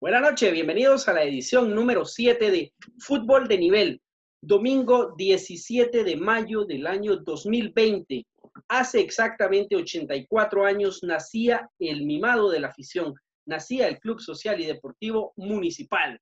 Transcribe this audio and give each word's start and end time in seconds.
Buenas 0.00 0.22
noches, 0.22 0.50
bienvenidos 0.50 1.08
a 1.08 1.12
la 1.12 1.24
edición 1.24 1.74
número 1.74 2.06
7 2.06 2.50
de 2.50 2.72
Fútbol 3.00 3.46
de 3.48 3.58
Nivel, 3.58 4.00
domingo 4.40 5.14
17 5.14 6.04
de 6.04 6.16
mayo 6.16 6.64
del 6.64 6.86
año 6.86 7.16
2020. 7.16 8.26
Hace 8.68 9.00
exactamente 9.00 9.76
84 9.76 10.64
años 10.64 11.02
nacía 11.02 11.68
el 11.78 12.06
mimado 12.06 12.48
de 12.48 12.60
la 12.60 12.68
afición, 12.68 13.12
nacía 13.44 13.88
el 13.88 14.00
Club 14.00 14.22
Social 14.22 14.58
y 14.58 14.64
Deportivo 14.64 15.34
Municipal. 15.36 16.18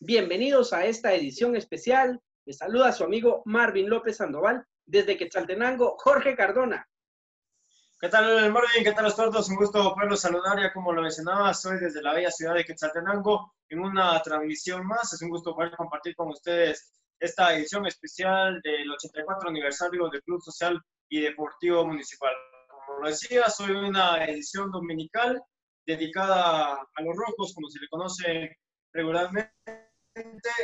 Bienvenidos 0.00 0.72
a 0.72 0.84
esta 0.86 1.14
edición 1.14 1.54
especial. 1.54 2.18
Les 2.44 2.56
saluda 2.56 2.90
su 2.90 3.04
amigo 3.04 3.42
Marvin 3.44 3.88
López 3.88 4.16
Sandoval 4.16 4.64
desde 4.84 5.16
Quetzaltenango, 5.16 5.94
Jorge 5.96 6.34
Cardona. 6.34 6.88
¿Qué 8.02 8.08
tal, 8.08 8.50
Marvin? 8.50 8.82
¿Qué 8.82 8.90
tal 8.90 9.06
a 9.06 9.14
todos? 9.14 9.48
Un 9.48 9.54
gusto 9.54 9.94
poderlos 9.94 10.20
saludar. 10.20 10.60
Ya 10.60 10.72
como 10.72 10.92
lo 10.92 11.02
mencionaba, 11.02 11.54
soy 11.54 11.78
desde 11.78 12.02
la 12.02 12.12
bella 12.12 12.32
ciudad 12.32 12.54
de 12.54 12.64
Quetzaltenango 12.64 13.54
en 13.68 13.78
una 13.78 14.20
transmisión 14.22 14.84
más. 14.84 15.12
Es 15.12 15.22
un 15.22 15.28
gusto 15.28 15.54
poder 15.54 15.76
compartir 15.76 16.16
con 16.16 16.30
ustedes 16.30 16.90
esta 17.20 17.54
edición 17.54 17.86
especial 17.86 18.60
del 18.64 18.90
84 18.90 19.48
aniversario 19.48 20.08
del 20.08 20.20
Club 20.24 20.42
Social 20.42 20.82
y 21.08 21.20
Deportivo 21.20 21.86
Municipal. 21.86 22.34
Como 22.68 23.02
lo 23.02 23.08
decía, 23.08 23.48
soy 23.48 23.70
una 23.70 24.24
edición 24.24 24.72
dominical 24.72 25.40
dedicada 25.86 26.72
a 26.72 27.02
los 27.02 27.16
rojos, 27.16 27.54
como 27.54 27.68
se 27.68 27.78
le 27.78 27.88
conoce 27.88 28.58
regularmente. 28.92 29.52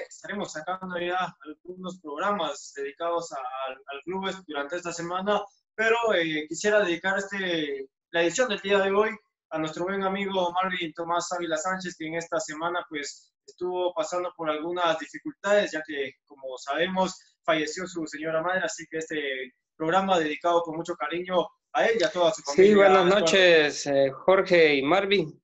Estaremos 0.08 0.50
sacando 0.50 0.98
ya 0.98 1.32
algunos 1.46 2.00
programas 2.00 2.72
dedicados 2.74 3.30
al, 3.30 3.74
al 3.74 4.02
club 4.02 4.28
durante 4.44 4.74
esta 4.74 4.92
semana 4.92 5.40
pero 5.78 5.96
eh, 6.12 6.44
quisiera 6.48 6.84
dedicar 6.84 7.16
este, 7.18 7.88
la 8.10 8.24
edición 8.24 8.48
del 8.48 8.58
día 8.60 8.80
de 8.80 8.90
hoy 8.90 9.10
a 9.50 9.58
nuestro 9.60 9.84
buen 9.84 10.02
amigo 10.02 10.52
Marvin 10.52 10.92
Tomás 10.92 11.30
Ávila 11.30 11.56
Sánchez, 11.56 11.94
que 11.96 12.08
en 12.08 12.16
esta 12.16 12.40
semana 12.40 12.84
pues 12.90 13.32
estuvo 13.46 13.94
pasando 13.94 14.32
por 14.36 14.50
algunas 14.50 14.98
dificultades, 14.98 15.70
ya 15.70 15.80
que 15.86 16.14
como 16.26 16.58
sabemos 16.58 17.14
falleció 17.44 17.86
su 17.86 18.04
señora 18.08 18.42
madre, 18.42 18.62
así 18.64 18.84
que 18.90 18.98
este 18.98 19.54
programa 19.76 20.18
dedicado 20.18 20.62
con 20.62 20.76
mucho 20.76 20.96
cariño 20.96 21.46
a 21.72 21.86
él 21.86 21.96
y 22.00 22.04
a 22.04 22.10
toda 22.10 22.32
su 22.32 22.42
familia. 22.42 22.70
Sí, 22.70 22.74
buenas 22.74 23.06
noches 23.06 23.86
eh, 23.86 24.10
Jorge 24.10 24.74
y 24.74 24.82
Marvin. 24.82 25.40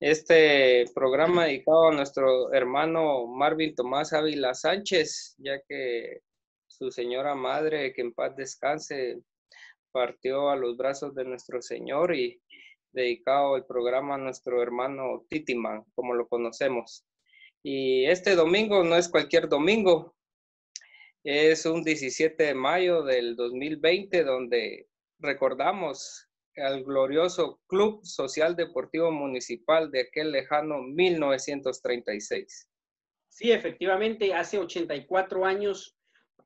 Este 0.00 0.86
programa 0.94 1.44
dedicado 1.44 1.88
a 1.88 1.94
nuestro 1.94 2.50
hermano 2.54 3.26
Marvin 3.26 3.74
Tomás 3.74 4.14
Ávila 4.14 4.54
Sánchez, 4.54 5.34
ya 5.36 5.60
que 5.68 6.20
su 6.66 6.90
señora 6.90 7.34
madre, 7.34 7.92
que 7.92 8.00
en 8.00 8.14
paz 8.14 8.34
descanse, 8.36 9.18
partió 9.96 10.50
a 10.50 10.56
los 10.56 10.76
brazos 10.76 11.14
de 11.14 11.24
nuestro 11.24 11.62
Señor 11.62 12.14
y 12.14 12.38
dedicado 12.92 13.56
el 13.56 13.64
programa 13.64 14.16
a 14.16 14.18
nuestro 14.18 14.62
hermano 14.62 15.24
Titiman, 15.30 15.84
como 15.94 16.12
lo 16.12 16.28
conocemos. 16.28 17.06
Y 17.62 18.04
este 18.04 18.34
domingo 18.34 18.84
no 18.84 18.94
es 18.96 19.08
cualquier 19.08 19.48
domingo, 19.48 20.14
es 21.24 21.64
un 21.64 21.82
17 21.82 22.44
de 22.44 22.54
mayo 22.54 23.04
del 23.04 23.36
2020 23.36 24.22
donde 24.22 24.86
recordamos 25.18 26.28
al 26.56 26.84
glorioso 26.84 27.58
Club 27.66 28.04
Social 28.04 28.54
Deportivo 28.54 29.10
Municipal 29.10 29.90
de 29.90 30.02
aquel 30.02 30.30
lejano 30.30 30.82
1936. 30.82 32.68
Sí, 33.30 33.50
efectivamente, 33.50 34.34
hace 34.34 34.58
84 34.58 35.46
años 35.46 35.95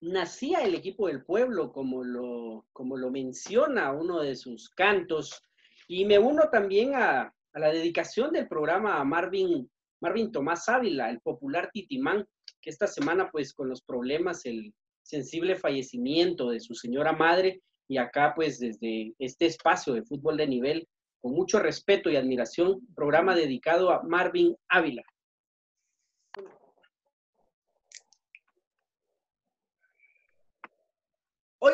nacía 0.01 0.63
el 0.63 0.75
equipo 0.75 1.09
del 1.09 1.25
pueblo, 1.25 1.73
como 1.73 2.03
lo, 2.03 2.67
como 2.73 2.97
lo 2.97 3.11
menciona 3.11 3.93
uno 3.93 4.21
de 4.21 4.37
sus 4.37 4.71
cantos. 4.71 5.43
Y 5.87 6.05
me 6.05 6.19
uno 6.19 6.49
también 6.51 6.95
a, 6.95 7.33
la 7.55 7.71
dedicación 7.71 8.33
del 8.33 8.49
programa 8.49 9.01
a 9.01 9.05
Marvin, 9.05 9.69
Marvin 10.01 10.33
Tomás 10.33 10.69
Ávila, 10.69 11.11
el 11.11 11.21
popular 11.21 11.71
Titimán, 11.73 12.27
que 12.61 12.71
esta 12.71 12.87
semana, 12.87 13.29
pues 13.31 13.53
con 13.53 13.69
los 13.69 13.83
problemas, 13.83 14.47
el 14.47 14.73
sensible 15.03 15.57
fallecimiento 15.57 16.51
de 16.51 16.61
su 16.61 16.75
señora 16.75 17.13
madre, 17.13 17.61
y 17.89 17.99
acá, 17.99 18.33
pues 18.37 18.61
desde 18.61 19.15
este 19.19 19.47
espacio 19.47 19.95
de 19.95 20.05
fútbol 20.05 20.37
de 20.37 20.47
nivel, 20.47 20.89
con 21.21 21.33
mucho 21.33 21.59
respeto 21.59 22.09
y 22.09 22.17
admiración, 22.17 22.81
programa 22.95 23.35
dedicado 23.35 23.91
a 23.91 24.03
Marvin 24.05 24.57
Ávila. 24.69 25.03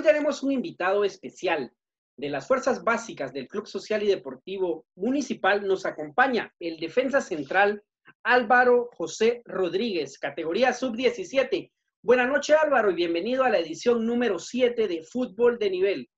Tenemos 0.06 0.44
un 0.44 0.52
invitado 0.52 1.04
especial 1.04 1.72
de 2.16 2.30
las 2.30 2.46
Fuerzas 2.46 2.84
Básicas 2.84 3.32
del 3.32 3.48
Club 3.48 3.66
Social 3.66 4.04
y 4.04 4.06
Deportivo 4.06 4.86
Municipal. 4.94 5.66
Nos 5.66 5.84
acompaña 5.84 6.54
el 6.60 6.78
defensa 6.78 7.20
central 7.20 7.82
Álvaro 8.22 8.88
José 8.96 9.42
Rodríguez, 9.44 10.16
categoría 10.20 10.72
sub-17. 10.72 11.72
Buenas 12.04 12.28
noches 12.28 12.56
Álvaro 12.62 12.92
y 12.92 12.94
bienvenido 12.94 13.42
a 13.42 13.50
la 13.50 13.58
edición 13.58 14.06
número 14.06 14.38
7 14.38 14.86
de 14.86 15.02
Fútbol 15.02 15.58
de 15.58 15.70
Nivel. 15.70 16.08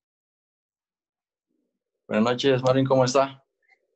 Buenas 2.07 2.33
noches, 2.33 2.63
Marín, 2.63 2.85
¿cómo 2.85 3.07
está? 3.07 3.43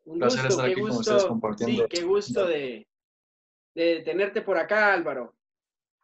Un 0.05 0.19
placer 0.21 0.47
estar 0.47 0.71
aquí 0.71 0.81
con 0.81 0.91
ustedes 0.91 1.27
compartiendo. 1.27 1.83
Sí, 1.83 1.89
qué 1.91 2.03
gusto 2.03 2.47
de, 2.47 2.89
tenerte 3.75 4.41
por 4.41 4.57
acá, 4.57 4.95
Álvaro. 4.95 5.37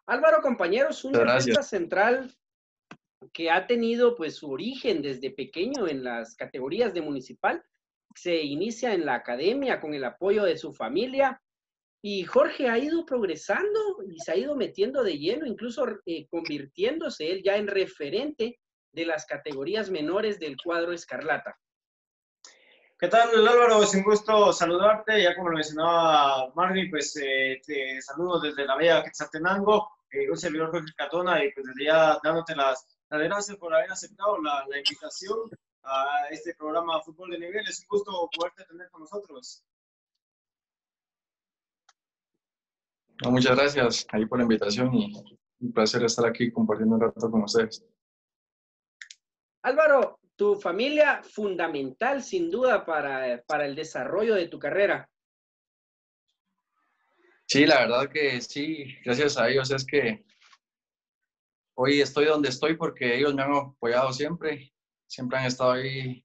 Álvaro, 0.07 0.43
compañeros, 0.43 1.03
un 1.05 1.13
defensa 1.13 1.63
central 1.63 2.35
que 3.33 3.51
ha 3.51 3.67
tenido 3.67 4.17
pues 4.17 4.37
su 4.37 4.51
origen 4.51 5.03
desde 5.03 5.31
pequeño 5.31 5.89
en 5.89 6.05
las 6.05 6.35
categorías 6.37 6.95
de 6.95 7.03
municipal, 7.03 7.63
se 8.15 8.43
inicia 8.43 8.95
en 8.95 9.07
la 9.07 9.15
academia 9.15 9.81
con 9.81 9.95
el 9.95 10.05
apoyo 10.05 10.45
de 10.45 10.57
su 10.57 10.73
familia 10.73 11.41
y 12.03 12.25
Jorge 12.25 12.69
ha 12.69 12.79
ido 12.79 13.05
progresando 13.05 13.81
y 14.09 14.19
se 14.21 14.33
ha 14.33 14.37
ido 14.37 14.55
metiendo 14.55 15.03
de 15.03 15.19
lleno, 15.19 15.47
incluso 15.47 15.85
eh, 16.07 16.27
convirtiéndose 16.29 17.31
él 17.31 17.43
ya 17.43 17.57
en 17.57 17.67
referente 17.67 18.59
de 18.93 19.05
las 19.05 19.27
categorías 19.27 19.91
menores 19.91 20.39
del 20.39 20.57
cuadro 20.57 20.93
Escarlata. 20.93 21.59
¿Qué 23.01 23.07
tal, 23.07 23.47
Álvaro? 23.47 23.83
Es 23.83 23.95
un 23.95 24.03
gusto 24.03 24.53
saludarte. 24.53 25.23
Ya 25.23 25.37
como 25.37 25.51
lo 25.51 25.57
mencionaba 25.57 26.53
Marvin, 26.55 26.91
pues 26.91 27.17
eh, 27.17 27.61
te 27.65 28.03
saludo 28.03 28.41
desde 28.41 28.65
la 28.65 28.77
Bella 28.77 29.05
Quetzaltenango, 29.05 29.89
eh, 30.11 30.29
un 30.29 30.37
servidor 30.37 30.73
Jorge 30.73 30.93
Catona, 30.97 31.45
y 31.45 31.53
pues 31.53 31.67
desde 31.67 31.85
ya 31.85 32.19
dándote 32.25 32.57
las 32.57 32.98
Gracias 33.11 33.57
por 33.57 33.75
haber 33.75 33.91
aceptado 33.91 34.41
la, 34.43 34.65
invitación 34.77 35.51
a 35.83 36.29
este 36.31 36.55
programa 36.55 37.01
Fútbol 37.01 37.31
de 37.31 37.39
Nivel. 37.39 37.67
Es 37.67 37.81
un 37.81 37.87
gusto 37.89 38.29
poderte 38.37 38.65
tener 38.65 38.91
con 38.91 39.03
nosotros. 39.03 39.65
muchas 43.25 43.57
gracias 43.57 44.07
ahí 44.13 44.27
por 44.27 44.39
la 44.39 44.45
invitación 44.45 44.95
y 44.95 45.13
un 45.61 45.73
placer 45.73 46.05
estar 46.05 46.25
aquí 46.25 46.53
compartiendo 46.53 46.97
un 46.97 47.01
rato 47.01 47.31
con 47.31 47.43
ustedes. 47.43 47.85
Álvaro, 49.63 50.21
tu 50.37 50.55
familia 50.55 51.23
fundamental 51.23 52.23
sin 52.23 52.51
duda 52.51 52.85
para, 52.85 53.43
para 53.43 53.67
el 53.67 53.75
desarrollo 53.75 54.35
de 54.35 54.49
tu 54.49 54.59
carrera. 54.59 55.11
Sí, 57.47 57.67
la 57.67 57.81
verdad 57.81 58.11
que 58.13 58.41
sí, 58.43 58.95
gracias 59.05 59.39
a 59.39 59.49
ellos 59.49 59.71
es 59.71 59.85
que 59.85 60.25
hoy 61.81 62.01
estoy 62.01 62.25
donde 62.25 62.49
estoy 62.49 62.77
porque 62.77 63.17
ellos 63.17 63.33
me 63.35 63.43
han 63.43 63.55
apoyado 63.55 64.13
siempre, 64.13 64.73
siempre 65.07 65.39
han 65.39 65.47
estado 65.47 65.73
ahí 65.73 66.25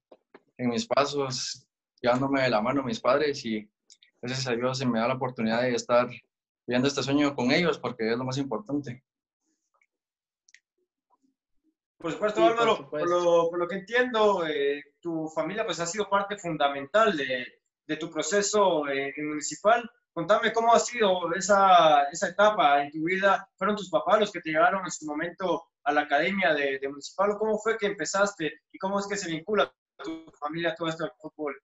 en 0.58 0.68
mis 0.70 0.84
pasos, 0.84 1.64
llevándome 2.00 2.42
de 2.42 2.50
la 2.50 2.60
mano 2.60 2.82
mis 2.82 2.98
padres 2.98 3.44
y 3.44 3.70
gracias 4.20 4.48
a 4.48 4.56
Dios 4.56 4.78
se 4.78 4.84
me 4.84 4.98
da 4.98 5.06
la 5.06 5.14
oportunidad 5.14 5.62
de 5.62 5.74
estar 5.74 6.08
viviendo 6.66 6.88
este 6.88 7.04
sueño 7.04 7.36
con 7.36 7.52
ellos 7.52 7.78
porque 7.78 8.10
es 8.10 8.18
lo 8.18 8.24
más 8.24 8.36
importante. 8.36 9.04
Por 11.98 12.10
supuesto, 12.10 12.44
Álvaro, 12.44 12.90
por, 12.90 13.56
lo, 13.56 13.68
que 13.68 13.76
entiendo, 13.76 14.44
eh, 14.44 14.82
tu 15.00 15.28
familia 15.28 15.64
pues 15.64 15.78
ha 15.78 15.86
sido 15.86 16.10
parte 16.10 16.36
fundamental 16.36 17.16
de, 17.16 17.46
de 17.86 17.96
tu 17.96 18.10
proceso 18.10 18.88
eh, 18.88 19.14
municipal. 19.18 19.88
Contame 20.14 20.52
cómo 20.52 20.72
ha 20.72 20.78
sido 20.78 21.34
esa, 21.34 22.04
esa, 22.04 22.28
etapa 22.28 22.84
en 22.84 22.92
tu 22.92 23.02
vida. 23.02 23.50
¿Fueron 23.56 23.74
tus 23.74 23.90
papás 23.90 24.20
los 24.20 24.30
que 24.30 24.40
te 24.40 24.50
llevaron 24.50 24.84
en 24.84 24.90
su 24.92 25.06
momento 25.06 25.64
a 25.82 25.92
la 25.92 26.02
academia 26.02 26.54
de, 26.54 26.80
municipal? 26.88 27.36
¿Cómo 27.36 27.58
fue 27.58 27.76
que 27.76 27.86
empezaste 27.86 28.60
y 28.70 28.78
cómo 28.78 29.00
es 29.00 29.08
que 29.08 29.16
se 29.16 29.28
vincula 29.28 29.74
tu 29.98 30.24
familia 30.38 30.70
a 30.70 30.74
todo 30.76 30.88
esto 30.88 31.02
del 31.02 31.12
fútbol? 31.18 31.60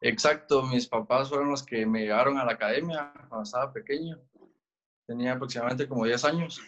Exacto, 0.00 0.64
mis 0.64 0.88
papás 0.88 1.28
fueron 1.28 1.50
los 1.50 1.62
que 1.62 1.86
me 1.86 2.02
llevaron 2.02 2.36
a 2.36 2.44
la 2.44 2.54
academia 2.54 3.12
cuando 3.28 3.44
estaba 3.44 3.72
pequeño. 3.72 4.20
Tenía 5.06 5.34
aproximadamente 5.34 5.88
como 5.88 6.04
10 6.04 6.24
años. 6.24 6.60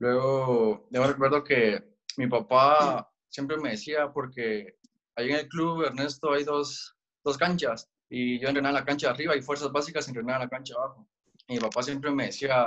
Luego, 0.00 0.88
yo 0.90 1.06
recuerdo 1.06 1.44
que 1.44 1.96
mi 2.16 2.26
papá 2.26 3.08
siempre 3.28 3.58
me 3.58 3.70
decía, 3.70 4.12
porque 4.12 4.76
ahí 5.14 5.30
en 5.30 5.36
el 5.36 5.48
club, 5.48 5.84
Ernesto, 5.84 6.32
hay 6.32 6.42
dos, 6.42 6.96
dos 7.22 7.38
canchas 7.38 7.93
y 8.08 8.38
yo 8.38 8.48
entrenaba 8.48 8.78
en 8.78 8.82
la 8.82 8.84
cancha 8.84 9.08
de 9.08 9.14
arriba 9.14 9.36
y 9.36 9.42
fuerzas 9.42 9.72
básicas 9.72 10.06
entrenaba 10.08 10.36
en 10.36 10.44
la 10.44 10.48
cancha 10.48 10.74
de 10.74 10.80
abajo. 10.80 11.08
Y 11.48 11.54
mi 11.54 11.60
papá 11.60 11.82
siempre 11.82 12.10
me 12.10 12.26
decía, 12.26 12.66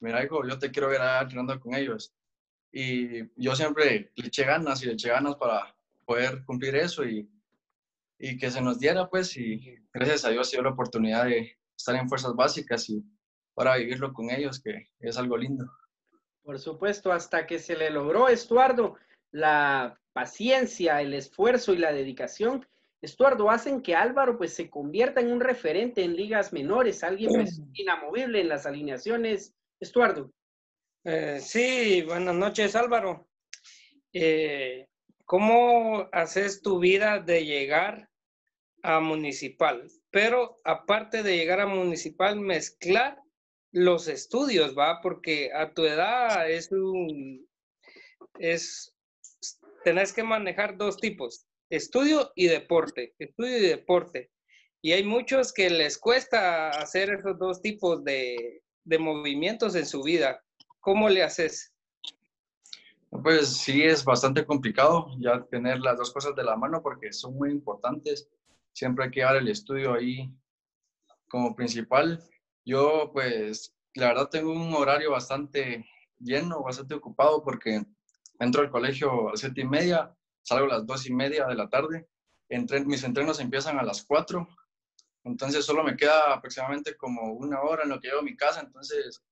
mira 0.00 0.24
hijo, 0.24 0.46
yo 0.46 0.58
te 0.58 0.70
quiero 0.70 0.88
ver 0.88 1.00
entrenando 1.00 1.58
con 1.60 1.74
ellos. 1.74 2.12
Y 2.72 3.28
yo 3.42 3.56
siempre 3.56 4.12
le 4.14 4.26
eché 4.26 4.44
ganas 4.44 4.82
y 4.82 4.86
le 4.86 4.92
eché 4.92 5.08
ganas 5.08 5.36
para 5.36 5.74
poder 6.04 6.44
cumplir 6.44 6.76
eso 6.76 7.04
y, 7.04 7.28
y 8.18 8.36
que 8.36 8.50
se 8.50 8.60
nos 8.60 8.78
diera, 8.78 9.08
pues, 9.08 9.36
y 9.36 9.76
gracias 9.92 10.24
a 10.24 10.30
Dios 10.30 10.50
dio 10.50 10.62
la 10.62 10.70
oportunidad 10.70 11.24
de, 11.24 11.58
estar 11.78 11.94
en 11.94 12.08
fuerzas 12.08 12.34
básicas 12.34 12.90
y 12.90 13.02
para 13.54 13.76
vivirlo 13.76 14.12
con 14.12 14.30
ellos, 14.30 14.60
que 14.60 14.90
es 15.00 15.16
algo 15.16 15.36
lindo. 15.36 15.64
Por 16.42 16.58
supuesto, 16.58 17.12
hasta 17.12 17.46
que 17.46 17.58
se 17.58 17.76
le 17.76 17.90
logró, 17.90 18.28
Estuardo, 18.28 18.96
la 19.30 19.98
paciencia, 20.12 21.00
el 21.00 21.14
esfuerzo 21.14 21.72
y 21.72 21.78
la 21.78 21.92
dedicación, 21.92 22.66
Estuardo, 23.00 23.50
hacen 23.50 23.80
que 23.80 23.94
Álvaro 23.94 24.36
pues 24.36 24.54
se 24.54 24.68
convierta 24.68 25.20
en 25.20 25.32
un 25.32 25.40
referente 25.40 26.02
en 26.02 26.16
ligas 26.16 26.52
menores, 26.52 27.04
alguien 27.04 27.30
pues, 27.32 27.60
inamovible 27.74 28.40
en 28.40 28.48
las 28.48 28.66
alineaciones. 28.66 29.54
Estuardo. 29.80 30.32
Eh, 31.04 31.38
sí, 31.40 32.02
buenas 32.02 32.34
noches 32.34 32.74
Álvaro. 32.74 33.28
Eh, 34.12 34.88
¿Cómo 35.24 36.08
haces 36.10 36.62
tu 36.62 36.80
vida 36.80 37.20
de 37.20 37.44
llegar 37.44 38.08
a 38.82 38.98
municipal? 38.98 39.88
Pero 40.10 40.60
aparte 40.64 41.22
de 41.22 41.36
llegar 41.36 41.60
a 41.60 41.66
municipal, 41.66 42.40
mezclar 42.40 43.20
los 43.70 44.08
estudios, 44.08 44.76
¿va? 44.76 45.00
Porque 45.02 45.52
a 45.52 45.72
tu 45.72 45.84
edad 45.84 46.50
es 46.50 46.72
un, 46.72 47.46
es, 48.38 48.94
tenés 49.84 50.12
que 50.12 50.22
manejar 50.22 50.76
dos 50.76 50.96
tipos, 50.96 51.46
estudio 51.70 52.32
y 52.34 52.46
deporte, 52.46 53.14
estudio 53.18 53.58
y 53.58 53.62
deporte. 53.62 54.30
Y 54.80 54.92
hay 54.92 55.04
muchos 55.04 55.52
que 55.52 55.70
les 55.70 55.98
cuesta 55.98 56.70
hacer 56.70 57.10
esos 57.10 57.38
dos 57.38 57.60
tipos 57.60 58.04
de, 58.04 58.62
de 58.84 58.98
movimientos 58.98 59.74
en 59.74 59.86
su 59.86 60.02
vida. 60.02 60.42
¿Cómo 60.80 61.08
le 61.08 61.22
haces? 61.22 61.74
Pues 63.10 63.56
sí, 63.56 63.82
es 63.82 64.04
bastante 64.04 64.44
complicado 64.44 65.08
ya 65.18 65.42
tener 65.46 65.80
las 65.80 65.96
dos 65.96 66.12
cosas 66.12 66.36
de 66.36 66.44
la 66.44 66.56
mano 66.56 66.82
porque 66.82 67.12
son 67.12 67.34
muy 67.34 67.50
importantes. 67.50 68.28
Siempre 68.72 69.06
hay 69.06 69.10
que 69.10 69.22
dar 69.22 69.36
el 69.36 69.48
estudio 69.48 69.94
ahí 69.94 70.30
como 71.28 71.56
principal. 71.56 72.22
Yo 72.64 73.10
pues 73.12 73.74
la 73.94 74.08
verdad 74.08 74.28
tengo 74.28 74.52
un 74.52 74.72
horario 74.74 75.10
bastante 75.10 75.86
lleno, 76.18 76.62
bastante 76.62 76.94
ocupado 76.94 77.42
porque 77.42 77.82
entro 78.38 78.62
al 78.62 78.70
colegio 78.70 79.28
a 79.28 79.30
las 79.32 79.40
siete 79.40 79.62
y 79.62 79.64
media, 79.64 80.14
salgo 80.48 80.64
a 80.64 80.78
las 80.78 80.86
dos 80.86 81.06
y 81.06 81.12
media 81.12 81.46
de 81.46 81.54
la 81.54 81.68
tarde, 81.68 82.08
mis 82.86 83.04
entrenos 83.04 83.40
empiezan 83.40 83.78
a 83.78 83.82
las 83.82 84.02
cuatro, 84.04 84.48
entonces 85.24 85.64
solo 85.64 85.84
me 85.84 85.96
queda 85.96 86.32
aproximadamente 86.32 86.96
como 86.96 87.32
una 87.34 87.60
hora 87.60 87.82
en 87.82 87.90
lo 87.90 88.00
que 88.00 88.08
llego 88.08 88.20
a 88.20 88.24
mi 88.24 88.36
casa, 88.36 88.60
entonces 88.60 89.22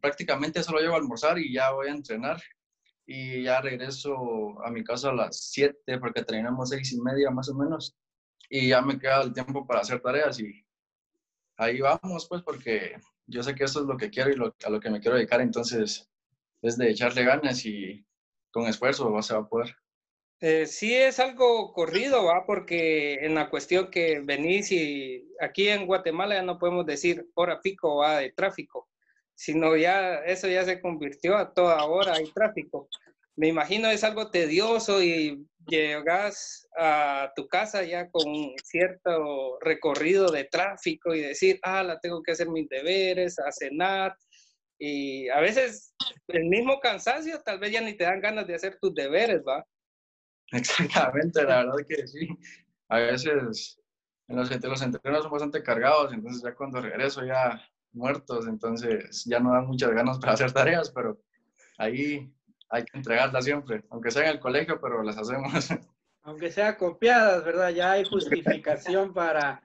prácticamente 0.00 0.62
solo 0.62 0.80
llego 0.80 0.94
a 0.94 0.98
almorzar 0.98 1.38
y 1.38 1.52
ya 1.52 1.70
voy 1.70 1.88
a 1.88 1.92
entrenar 1.92 2.42
y 3.06 3.44
ya 3.44 3.60
regreso 3.60 4.62
a 4.62 4.70
mi 4.70 4.84
casa 4.84 5.10
a 5.10 5.14
las 5.14 5.50
siete 5.50 5.98
porque 5.98 6.22
terminamos 6.22 6.68
seis 6.68 6.92
y 6.92 7.00
media 7.00 7.30
más 7.30 7.48
o 7.48 7.54
menos 7.54 7.96
y 8.50 8.68
ya 8.68 8.82
me 8.82 8.98
queda 8.98 9.22
el 9.22 9.32
tiempo 9.32 9.66
para 9.66 9.80
hacer 9.80 10.00
tareas 10.00 10.38
y 10.38 10.64
ahí 11.56 11.80
vamos 11.80 12.26
pues 12.28 12.42
porque 12.42 12.96
yo 13.26 13.42
sé 13.42 13.54
que 13.54 13.64
eso 13.64 13.80
es 13.80 13.86
lo 13.86 13.96
que 13.96 14.10
quiero 14.10 14.30
y 14.30 14.66
a 14.66 14.70
lo 14.70 14.80
que 14.80 14.90
me 14.90 15.00
quiero 15.00 15.16
dedicar, 15.16 15.40
entonces 15.40 16.08
es 16.60 16.76
de 16.76 16.90
echarle 16.90 17.24
ganas 17.24 17.64
y 17.64 18.04
con 18.50 18.66
esfuerzo 18.66 19.22
se 19.22 19.34
va 19.34 19.40
a 19.40 19.48
poder. 19.48 19.76
Eh, 20.40 20.66
sí 20.66 20.94
es 20.94 21.18
algo 21.18 21.72
corrido, 21.72 22.24
¿va? 22.24 22.44
Porque 22.44 23.14
en 23.24 23.34
la 23.34 23.48
cuestión 23.48 23.90
que 23.90 24.20
venís 24.20 24.70
y 24.70 25.26
aquí 25.40 25.68
en 25.68 25.86
Guatemala 25.86 26.34
ya 26.34 26.42
no 26.42 26.58
podemos 26.58 26.84
decir 26.84 27.26
hora 27.34 27.60
pico 27.62 27.96
va 27.96 28.18
de 28.18 28.32
tráfico, 28.32 28.86
sino 29.34 29.76
ya 29.76 30.16
eso 30.26 30.46
ya 30.48 30.64
se 30.64 30.80
convirtió 30.82 31.36
a 31.36 31.54
toda 31.54 31.82
hora 31.86 32.14
hay 32.14 32.30
tráfico. 32.32 32.88
Me 33.36 33.48
imagino 33.48 33.88
es 33.88 34.04
algo 34.04 34.30
tedioso 34.30 35.02
y 35.02 35.46
llegas 35.66 36.68
a 36.78 37.32
tu 37.34 37.48
casa 37.48 37.82
ya 37.82 38.10
con 38.10 38.24
cierto 38.62 39.58
recorrido 39.60 40.30
de 40.30 40.44
tráfico 40.44 41.14
y 41.14 41.20
decir, 41.22 41.58
ah, 41.62 41.82
la 41.82 41.98
tengo 42.00 42.22
que 42.22 42.32
hacer 42.32 42.48
mis 42.50 42.68
deberes, 42.68 43.38
a 43.38 43.50
cenar. 43.52 44.16
Y 44.78 45.28
a 45.30 45.40
veces 45.40 45.94
el 46.28 46.44
mismo 46.44 46.80
cansancio 46.80 47.40
tal 47.42 47.58
vez 47.58 47.72
ya 47.72 47.80
ni 47.80 47.94
te 47.96 48.04
dan 48.04 48.20
ganas 48.20 48.46
de 48.46 48.54
hacer 48.54 48.78
tus 48.80 48.94
deberes, 48.94 49.42
¿va? 49.46 49.66
Exactamente, 50.52 51.42
la 51.44 51.64
verdad 51.64 51.86
que 51.88 52.06
sí. 52.06 52.28
A 52.88 52.98
veces 52.98 53.80
en 54.28 54.36
los, 54.36 54.50
los 54.50 54.82
entrenos 54.82 55.22
son 55.22 55.32
bastante 55.32 55.62
cargados, 55.62 56.12
entonces 56.12 56.42
ya 56.42 56.54
cuando 56.54 56.80
regreso 56.80 57.24
ya 57.24 57.60
muertos, 57.92 58.46
entonces 58.46 59.24
ya 59.24 59.40
no 59.40 59.52
dan 59.52 59.66
muchas 59.66 59.90
ganas 59.90 60.18
para 60.18 60.34
hacer 60.34 60.52
tareas, 60.52 60.90
pero 60.90 61.20
ahí 61.78 62.32
hay 62.68 62.84
que 62.84 62.96
entregarlas 62.96 63.44
siempre, 63.44 63.84
aunque 63.90 64.10
sea 64.10 64.24
en 64.24 64.30
el 64.30 64.40
colegio, 64.40 64.80
pero 64.80 65.02
las 65.02 65.16
hacemos. 65.18 65.52
Aunque 66.22 66.50
sea 66.50 66.76
copiadas, 66.76 67.44
¿verdad? 67.44 67.68
Ya 67.68 67.92
hay 67.92 68.04
justificación 68.04 69.14
para, 69.14 69.62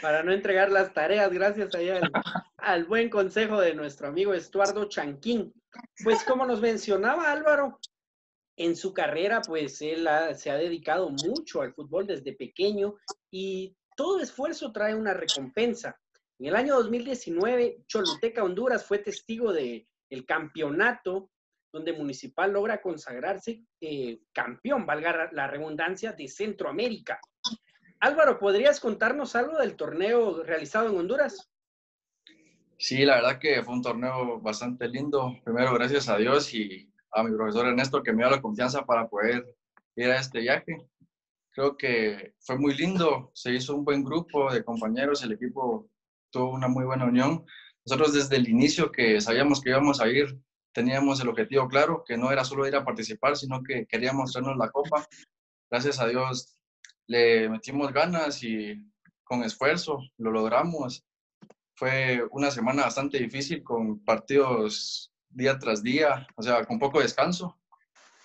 para 0.00 0.24
no 0.24 0.32
entregar 0.32 0.68
las 0.68 0.92
tareas, 0.92 1.32
gracias 1.32 1.72
al, 1.76 2.10
al 2.56 2.84
buen 2.86 3.08
consejo 3.08 3.60
de 3.60 3.76
nuestro 3.76 4.08
amigo 4.08 4.34
Estuardo 4.34 4.86
Chanquín. 4.86 5.54
Pues 6.02 6.24
como 6.24 6.44
nos 6.44 6.60
mencionaba 6.60 7.30
Álvaro, 7.30 7.78
en 8.64 8.76
su 8.76 8.94
carrera, 8.94 9.42
pues 9.42 9.82
él 9.82 10.08
se 10.36 10.50
ha 10.50 10.56
dedicado 10.56 11.10
mucho 11.10 11.62
al 11.62 11.74
fútbol 11.74 12.06
desde 12.06 12.32
pequeño 12.32 12.94
y 13.30 13.76
todo 13.96 14.20
esfuerzo 14.20 14.72
trae 14.72 14.94
una 14.94 15.14
recompensa. 15.14 15.98
En 16.38 16.46
el 16.46 16.56
año 16.56 16.76
2019, 16.76 17.82
Choluteca, 17.86 18.44
Honduras, 18.44 18.84
fue 18.84 18.98
testigo 18.98 19.52
del 19.52 19.86
el 20.10 20.26
campeonato 20.26 21.30
donde 21.72 21.92
Municipal 21.94 22.52
logra 22.52 22.82
consagrarse 22.82 23.64
eh, 23.80 24.20
campeón, 24.32 24.84
valga 24.84 25.30
la 25.32 25.46
redundancia, 25.46 26.12
de 26.12 26.28
Centroamérica. 26.28 27.18
Álvaro, 27.98 28.38
¿podrías 28.38 28.78
contarnos 28.78 29.34
algo 29.34 29.58
del 29.58 29.74
torneo 29.74 30.42
realizado 30.42 30.90
en 30.90 30.98
Honduras? 30.98 31.50
Sí, 32.76 33.04
la 33.04 33.16
verdad 33.16 33.38
que 33.38 33.62
fue 33.62 33.74
un 33.74 33.82
torneo 33.82 34.40
bastante 34.40 34.86
lindo. 34.88 35.34
Primero, 35.44 35.72
gracias 35.74 36.08
a 36.08 36.18
Dios 36.18 36.52
y 36.52 36.91
a 37.12 37.22
mi 37.22 37.34
profesor 37.36 37.66
Ernesto 37.66 38.02
que 38.02 38.12
me 38.12 38.22
dio 38.22 38.30
la 38.30 38.42
confianza 38.42 38.84
para 38.84 39.08
poder 39.08 39.56
ir 39.96 40.10
a 40.10 40.18
este 40.18 40.40
viaje. 40.40 40.76
Creo 41.50 41.76
que 41.76 42.34
fue 42.40 42.58
muy 42.58 42.74
lindo, 42.74 43.30
se 43.34 43.52
hizo 43.52 43.76
un 43.76 43.84
buen 43.84 44.02
grupo 44.02 44.52
de 44.52 44.64
compañeros, 44.64 45.22
el 45.22 45.32
equipo 45.32 45.90
tuvo 46.30 46.50
una 46.50 46.68
muy 46.68 46.84
buena 46.84 47.04
unión. 47.04 47.44
Nosotros 47.84 48.14
desde 48.14 48.36
el 48.36 48.48
inicio 48.48 48.90
que 48.90 49.20
sabíamos 49.20 49.60
que 49.60 49.70
íbamos 49.70 50.00
a 50.00 50.08
ir 50.08 50.38
teníamos 50.72 51.20
el 51.20 51.28
objetivo 51.28 51.68
claro, 51.68 52.02
que 52.06 52.16
no 52.16 52.32
era 52.32 52.44
solo 52.44 52.66
ir 52.66 52.74
a 52.74 52.84
participar, 52.84 53.36
sino 53.36 53.62
que 53.62 53.86
queríamos 53.86 54.32
traernos 54.32 54.56
la 54.56 54.70
copa. 54.70 55.06
Gracias 55.70 56.00
a 56.00 56.06
Dios 56.06 56.56
le 57.06 57.48
metimos 57.48 57.92
ganas 57.92 58.42
y 58.42 58.74
con 59.22 59.42
esfuerzo 59.42 59.98
lo 60.16 60.30
logramos. 60.30 61.04
Fue 61.74 62.26
una 62.30 62.50
semana 62.50 62.84
bastante 62.84 63.18
difícil 63.18 63.62
con 63.62 64.02
partidos 64.02 65.11
día 65.32 65.58
tras 65.58 65.82
día, 65.82 66.26
o 66.36 66.42
sea, 66.42 66.64
con 66.64 66.78
poco 66.78 67.00
descanso. 67.00 67.58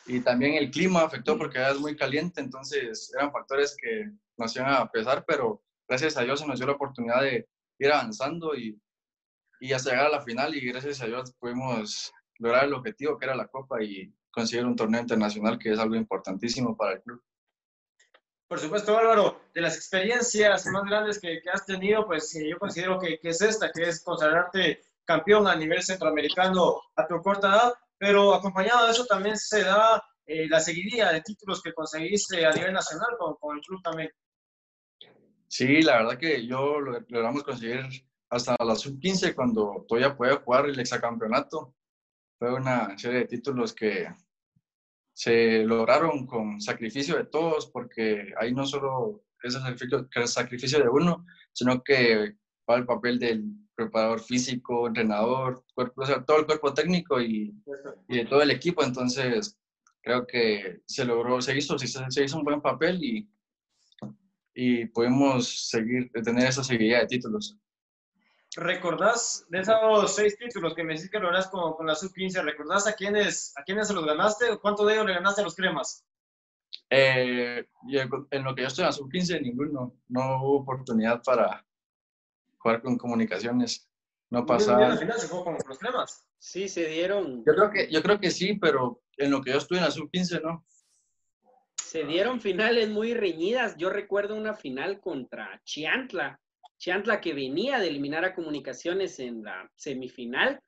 Y 0.05 0.21
también 0.21 0.53
el 0.55 0.71
clima 0.71 1.01
afectó 1.01 1.37
porque 1.37 1.57
era 1.57 1.73
muy 1.73 1.95
caliente, 1.95 2.39
entonces 2.39 3.11
eran 3.15 3.31
factores 3.31 3.75
que 3.79 4.11
nos 4.37 4.55
iban 4.55 4.73
a 4.73 4.89
pesar, 4.89 5.25
pero 5.25 5.61
gracias 5.87 6.15
a 6.17 6.21
Dios 6.21 6.39
se 6.39 6.47
nos 6.47 6.59
dio 6.59 6.67
la 6.67 6.73
oportunidad 6.73 7.21
de 7.21 7.47
ir 7.79 7.91
avanzando 7.91 8.55
y, 8.55 8.79
y 9.59 9.73
hasta 9.73 9.91
llegar 9.91 10.07
a 10.07 10.17
la 10.17 10.21
final 10.21 10.55
y 10.55 10.65
gracias 10.65 11.01
a 11.01 11.07
Dios 11.07 11.33
pudimos 11.39 12.13
lograr 12.39 12.65
el 12.65 12.73
objetivo 12.73 13.17
que 13.17 13.25
era 13.25 13.35
la 13.35 13.47
Copa 13.47 13.83
y 13.83 14.13
conseguir 14.31 14.65
un 14.65 14.75
torneo 14.75 15.01
internacional 15.01 15.57
que 15.57 15.73
es 15.73 15.79
algo 15.79 15.95
importantísimo 15.95 16.77
para 16.77 16.93
el 16.93 17.01
club. 17.01 17.21
Por 18.47 18.59
supuesto, 18.59 18.97
Álvaro, 18.97 19.41
de 19.53 19.61
las 19.61 19.75
experiencias 19.75 20.65
más 20.67 20.83
grandes 20.85 21.19
que, 21.19 21.41
has 21.51 21.65
tenido, 21.65 22.05
pues 22.05 22.33
eh, 22.35 22.49
yo 22.49 22.57
considero 22.57 22.97
que, 22.97 23.19
es 23.21 23.41
esta, 23.41 23.71
que 23.71 23.83
es 23.83 24.01
consagrarte 24.01 24.81
campeón 25.07 25.47
a 25.47 25.55
nivel 25.55 25.81
centroamericano 25.81 26.81
a 26.95 27.07
tu 27.07 27.19
corta 27.21 27.47
edad, 27.47 27.73
pero 27.97 28.35
acompañado 28.35 28.85
de 28.85 28.91
eso 28.91 29.05
también 29.05 29.37
se 29.37 29.63
da 29.63 30.03
eh, 30.25 30.47
la 30.49 30.59
seguidilla 30.59 31.11
de 31.11 31.21
títulos 31.21 31.61
que 31.61 31.73
conseguiste 31.73 32.45
a 32.45 32.51
nivel 32.51 32.73
nacional 32.73 33.09
con, 33.17 33.35
con 33.35 33.55
el 33.55 33.63
club 33.63 33.81
también. 33.81 34.11
Sí, 35.47 35.81
la 35.81 35.97
verdad 35.97 36.17
que 36.17 36.45
yo 36.45 36.79
logramos 36.79 37.43
conseguir 37.43 37.79
hasta 38.29 38.55
la 38.59 38.75
sub-15 38.75 39.33
cuando 39.33 39.85
todavía 39.87 40.15
podía 40.15 40.35
jugar 40.35 40.65
el 40.65 40.79
exacampeonato 40.79 41.73
fue 42.37 42.53
una 42.53 42.97
serie 42.97 43.19
de 43.19 43.25
títulos 43.25 43.73
que 43.73 44.07
se 45.13 45.63
lograron 45.63 46.27
con 46.27 46.61
sacrificio 46.61 47.17
de 47.17 47.25
todos, 47.25 47.67
porque 47.71 48.33
ahí 48.39 48.53
no 48.53 48.65
solo 48.65 49.23
es 49.41 49.55
el 49.55 49.61
sacrificio, 49.61 50.07
el 50.13 50.27
sacrificio 50.27 50.79
de 50.79 50.89
uno, 50.89 51.25
sino 51.51 51.81
que 51.81 52.35
va 52.69 52.75
el 52.75 52.85
papel 52.85 53.17
del 53.17 53.45
preparador 53.77 54.19
físico, 54.19 54.87
entrenador, 54.87 55.63
cuerpo, 55.75 56.03
todo 56.25 56.39
el 56.39 56.45
cuerpo 56.47 56.73
técnico 56.73 57.21
y, 57.21 57.53
y, 58.09 58.17
de 58.17 58.25
todo 58.25 58.41
el 58.41 58.49
equipo. 58.49 58.83
Entonces, 58.83 59.57
creo 60.01 60.25
que 60.25 60.81
se 60.85 61.05
logró, 61.05 61.39
se 61.39 61.55
hizo, 61.55 61.77
se, 61.77 61.87
se 61.87 62.23
hizo 62.23 62.37
un 62.37 62.43
buen 62.43 62.59
papel 62.59 63.01
y, 63.03 63.29
y 64.55 64.87
pudimos 64.87 65.69
seguir, 65.69 66.11
tener 66.23 66.47
esa 66.47 66.63
seguidilla 66.63 67.01
de 67.01 67.07
títulos. 67.07 67.55
¿Recordás 68.55 69.45
de 69.49 69.59
esos 69.59 70.15
seis 70.15 70.35
títulos 70.39 70.73
que 70.73 70.83
me 70.83 70.95
decís 70.95 71.11
que 71.11 71.19
lográs 71.19 71.47
con, 71.47 71.73
con 71.73 71.85
la 71.85 71.93
sub-15? 71.93 72.41
¿Recordás 72.43 72.87
a 72.87 72.93
quiénes, 72.93 73.53
a 73.55 73.63
quiénes 73.63 73.87
se 73.87 73.93
los 73.93 74.05
ganaste? 74.05 74.57
¿Cuánto 74.59 74.83
de 74.83 74.95
ellos 74.95 75.05
le 75.05 75.13
ganaste 75.13 75.41
a 75.41 75.43
los 75.43 75.55
cremas? 75.55 76.03
Eh, 76.89 77.63
en 78.31 78.43
lo 78.43 78.55
que 78.55 78.61
yo 78.61 78.67
estoy 78.67 78.81
en 78.81 78.87
la 78.87 78.93
sub-15, 78.93 79.41
ninguno. 79.43 79.93
No 80.07 80.41
hubo 80.41 80.61
oportunidad 80.61 81.21
para 81.21 81.66
jugar 82.67 82.81
con 82.81 82.97
comunicaciones, 82.97 83.89
no 84.29 84.39
Al 84.39 84.45
pasar. 84.45 84.97
final 84.97 85.17
se 85.17 85.27
fue 85.27 85.43
con 85.43 85.57
los 85.65 85.79
temas. 85.79 86.27
Sí, 86.37 86.67
se 86.67 86.85
dieron, 86.87 87.43
Yo 87.45 87.53
creo 87.55 87.71
que, 87.71 87.89
yo 87.89 88.03
creo 88.03 88.19
que 88.19 88.29
sí, 88.29 88.55
pero 88.55 89.01
en 89.15 89.31
lo 89.31 89.41
que 89.41 89.51
yo 89.51 89.57
estuve 89.57 89.77
en 89.77 89.85
la 89.85 89.91
sub-15, 89.91 90.41
¿no? 90.41 90.65
se 91.75 92.03
dieron 92.03 92.41
finales 92.41 92.89
muy 92.89 93.13
reñidas. 93.13 93.77
Yo 93.77 93.89
recuerdo 93.89 94.35
una 94.35 94.53
final 94.53 94.99
contra 94.99 95.61
Chiantla, 95.63 96.37
Chiantla 96.77 97.21
que 97.21 97.33
venía 97.33 97.79
de 97.79 97.87
eliminar 97.87 98.25
a 98.25 98.35
Comunicaciones 98.35 99.19
en 99.21 99.43
la 99.43 99.71
semifinal. 99.77 100.59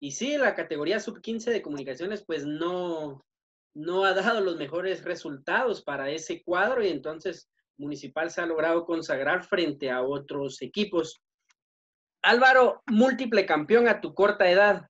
Y 0.00 0.12
sí, 0.12 0.38
la 0.38 0.54
categoría 0.54 1.00
sub-15 1.00 1.50
de 1.50 1.60
Comunicaciones 1.60 2.24
pues 2.26 2.46
no, 2.46 3.22
no 3.74 4.04
ha 4.04 4.14
dado 4.14 4.40
los 4.40 4.56
mejores 4.56 5.04
resultados 5.04 5.82
para 5.82 6.10
ese 6.10 6.42
cuadro 6.42 6.82
y 6.82 6.88
entonces 6.88 7.50
Municipal 7.76 8.30
se 8.30 8.40
ha 8.40 8.46
logrado 8.46 8.86
consagrar 8.86 9.44
frente 9.44 9.90
a 9.90 10.02
otros 10.02 10.62
equipos. 10.62 11.20
Álvaro, 12.24 12.82
múltiple 12.86 13.44
campeón 13.44 13.86
a 13.86 14.00
tu 14.00 14.14
corta 14.14 14.50
edad. 14.50 14.88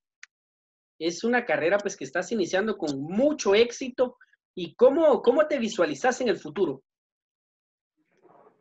Es 1.00 1.24
una 1.24 1.44
carrera 1.44 1.78
pues 1.78 1.96
que 1.96 2.04
estás 2.04 2.30
iniciando 2.30 2.78
con 2.78 3.00
mucho 3.02 3.56
éxito. 3.56 4.16
¿Y 4.54 4.76
cómo, 4.76 5.20
cómo 5.20 5.48
te 5.48 5.58
visualizas 5.58 6.20
en 6.20 6.28
el 6.28 6.38
futuro? 6.38 6.84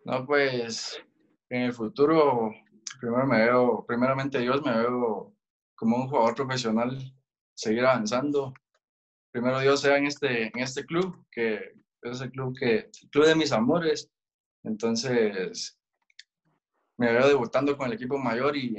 No, 0.05 0.25
pues 0.25 0.99
en 1.49 1.61
el 1.61 1.73
futuro, 1.73 2.51
primero 2.99 3.27
me 3.27 3.45
veo, 3.45 3.85
primeramente 3.87 4.39
Dios, 4.39 4.63
me 4.63 4.75
veo 4.75 5.35
como 5.75 5.97
un 5.97 6.07
jugador 6.09 6.33
profesional, 6.33 6.97
seguir 7.53 7.85
avanzando. 7.85 8.55
Primero 9.31 9.59
Dios 9.59 9.81
sea 9.81 9.97
en 9.97 10.07
este, 10.07 10.47
en 10.47 10.59
este 10.59 10.83
club, 10.83 11.23
que 11.31 11.73
es 12.01 12.21
el 12.21 12.31
club, 12.31 12.57
que, 12.57 12.77
el 12.77 13.09
club 13.11 13.25
de 13.27 13.35
mis 13.35 13.51
amores. 13.51 14.09
Entonces, 14.63 15.77
me 16.97 17.11
veo 17.11 17.27
debutando 17.27 17.75
con 17.77 17.87
el 17.87 17.93
equipo 17.93 18.17
mayor 18.17 18.55
y, 18.55 18.75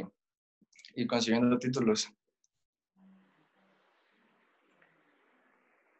y 0.94 1.06
consiguiendo 1.06 1.58
títulos. 1.58 2.08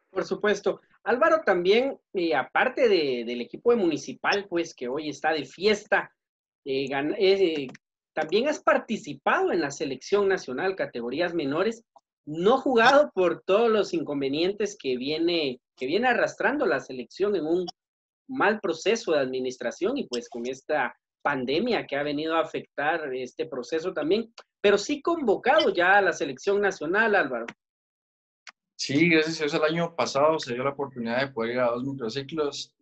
Por 0.09 0.25
supuesto. 0.25 0.81
Álvaro 1.03 1.41
también, 1.45 1.99
eh, 2.13 2.33
aparte 2.33 2.87
de- 2.89 3.23
del 3.25 3.41
equipo 3.41 3.71
de 3.71 3.77
Municipal, 3.77 4.47
pues 4.49 4.73
que 4.73 4.87
hoy 4.87 5.09
está 5.09 5.33
de 5.33 5.45
fiesta, 5.45 6.11
eh, 6.63 6.87
eh, 7.19 7.67
también 8.13 8.47
has 8.47 8.59
participado 8.59 9.51
en 9.51 9.61
la 9.61 9.71
selección 9.71 10.27
nacional, 10.27 10.75
categorías 10.75 11.33
menores, 11.33 11.83
no 12.25 12.57
jugado 12.57 13.11
por 13.13 13.43
todos 13.43 13.69
los 13.69 13.93
inconvenientes 13.93 14.75
que 14.81 14.97
viene, 14.97 15.59
que 15.75 15.85
viene 15.85 16.07
arrastrando 16.07 16.65
la 16.65 16.79
selección 16.79 17.35
en 17.35 17.45
un 17.45 17.67
mal 18.27 18.59
proceso 18.61 19.11
de 19.11 19.19
administración 19.19 19.97
y 19.97 20.07
pues 20.07 20.27
con 20.27 20.47
esta 20.47 20.95
pandemia 21.25 21.87
que 21.87 21.95
ha 21.95 22.03
venido 22.03 22.35
a 22.35 22.41
afectar 22.41 23.11
este 23.15 23.47
proceso 23.47 23.91
también, 23.91 24.31
pero 24.61 24.77
sí 24.77 25.01
convocado 25.01 25.73
ya 25.73 25.97
a 25.97 26.01
la 26.01 26.13
selección 26.13 26.61
nacional, 26.61 27.15
Álvaro. 27.15 27.47
Sí, 28.75 29.09
gracias 29.09 29.37
a 29.37 29.45
Dios 29.45 29.53
el 29.55 29.63
año 29.63 29.95
pasado 29.95 30.37
se 30.37 30.53
dio 30.53 30.63
la 30.63 30.69
oportunidad 30.69 31.21
de 31.21 31.31
poder 31.33 31.55
ir 31.55 31.59
a 31.61 31.71
dos 31.71 31.83
microciclos. 31.83 32.75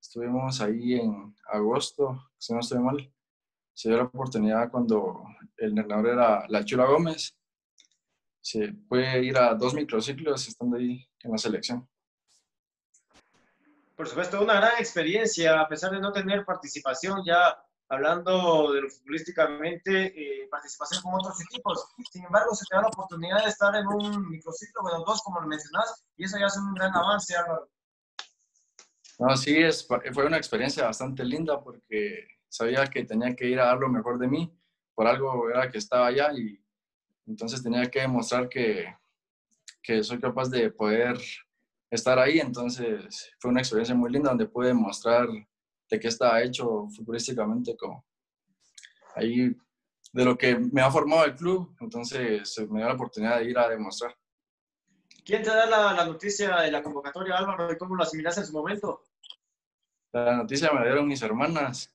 Estuvimos 0.00 0.60
ahí 0.60 0.94
en 0.94 1.34
agosto, 1.52 2.30
si 2.38 2.54
no 2.54 2.60
estoy 2.60 2.78
mal. 2.78 3.12
Se 3.74 3.88
dio 3.88 3.98
la 3.98 4.04
oportunidad 4.04 4.70
cuando 4.70 5.24
el 5.56 5.70
entrenador 5.70 6.10
era 6.10 6.44
La 6.48 6.64
Chula 6.64 6.84
Gómez. 6.84 7.36
Se 8.40 8.74
puede 8.88 9.24
ir 9.24 9.36
a 9.38 9.54
dos 9.54 9.74
microciclos 9.74 10.46
estando 10.46 10.76
ahí 10.76 11.04
en 11.24 11.32
la 11.32 11.38
selección. 11.38 11.88
Por 13.96 14.06
supuesto, 14.06 14.40
una 14.40 14.54
gran 14.54 14.78
experiencia, 14.78 15.60
a 15.60 15.66
pesar 15.66 15.90
de 15.90 15.98
no 15.98 16.12
tener 16.12 16.44
participación 16.44 17.24
ya 17.26 17.58
hablando 17.88 18.72
de 18.72 18.82
lo 18.82 18.90
futbolísticamente, 18.90 20.06
eh, 20.06 20.48
participación 20.50 21.02
con 21.02 21.14
otros 21.14 21.40
equipos. 21.40 21.88
Sin 22.10 22.24
embargo, 22.24 22.54
se 22.54 22.64
te 22.68 22.76
da 22.76 22.82
la 22.82 22.88
oportunidad 22.88 23.42
de 23.42 23.50
estar 23.50 23.74
en 23.74 23.86
un 23.86 24.28
microciclo, 24.28 24.82
bueno, 24.82 25.04
dos 25.06 25.22
como 25.22 25.40
lo 25.40 25.46
mencionás, 25.46 26.04
y 26.16 26.24
eso 26.24 26.38
ya 26.38 26.46
es 26.46 26.56
un 26.56 26.74
gran 26.74 26.94
avance, 26.94 27.34
Álvaro. 27.36 27.68
No, 29.18 29.36
sí, 29.36 29.56
es, 29.56 29.86
fue 29.86 30.26
una 30.26 30.36
experiencia 30.36 30.84
bastante 30.84 31.24
linda 31.24 31.60
porque 31.60 32.28
sabía 32.48 32.86
que 32.86 33.04
tenía 33.04 33.34
que 33.34 33.46
ir 33.46 33.58
a 33.58 33.66
dar 33.66 33.78
lo 33.78 33.88
mejor 33.88 34.18
de 34.18 34.28
mí. 34.28 34.54
Por 34.94 35.06
algo 35.06 35.50
era 35.50 35.70
que 35.70 35.78
estaba 35.78 36.06
allá 36.06 36.32
y 36.32 36.62
entonces 37.26 37.62
tenía 37.62 37.90
que 37.90 38.00
demostrar 38.00 38.48
que, 38.48 38.94
que 39.82 40.04
soy 40.04 40.20
capaz 40.20 40.48
de 40.50 40.70
poder 40.70 41.18
estar 41.90 42.18
ahí. 42.18 42.38
Entonces 42.38 43.32
fue 43.40 43.50
una 43.50 43.60
experiencia 43.60 43.94
muy 43.94 44.10
linda 44.10 44.30
donde 44.30 44.46
pude 44.46 44.68
demostrar 44.68 45.26
de 45.88 46.00
qué 46.00 46.08
estaba 46.08 46.42
hecho 46.42 46.88
futbolísticamente, 46.88 47.76
como 47.76 48.04
ahí 49.14 49.56
de 50.12 50.24
lo 50.24 50.36
que 50.36 50.56
me 50.56 50.80
ha 50.80 50.90
formado 50.90 51.24
el 51.24 51.34
club. 51.34 51.74
Entonces 51.80 52.58
me 52.68 52.80
dio 52.80 52.88
la 52.88 52.94
oportunidad 52.94 53.38
de 53.38 53.50
ir 53.50 53.58
a 53.58 53.68
demostrar. 53.68 54.16
¿Quién 55.24 55.42
te 55.42 55.50
da 55.50 55.66
la, 55.66 55.92
la 55.92 56.06
noticia 56.06 56.56
de 56.56 56.70
la 56.70 56.82
convocatoria, 56.82 57.36
Álvaro, 57.36 57.70
y 57.70 57.76
cómo 57.76 57.94
lo 57.94 58.02
asimilaste 58.02 58.40
en 58.40 58.46
su 58.46 58.52
momento? 58.52 59.02
La 60.12 60.36
noticia 60.36 60.72
me 60.72 60.80
la 60.80 60.86
dieron 60.86 61.06
mis 61.06 61.20
hermanas. 61.20 61.94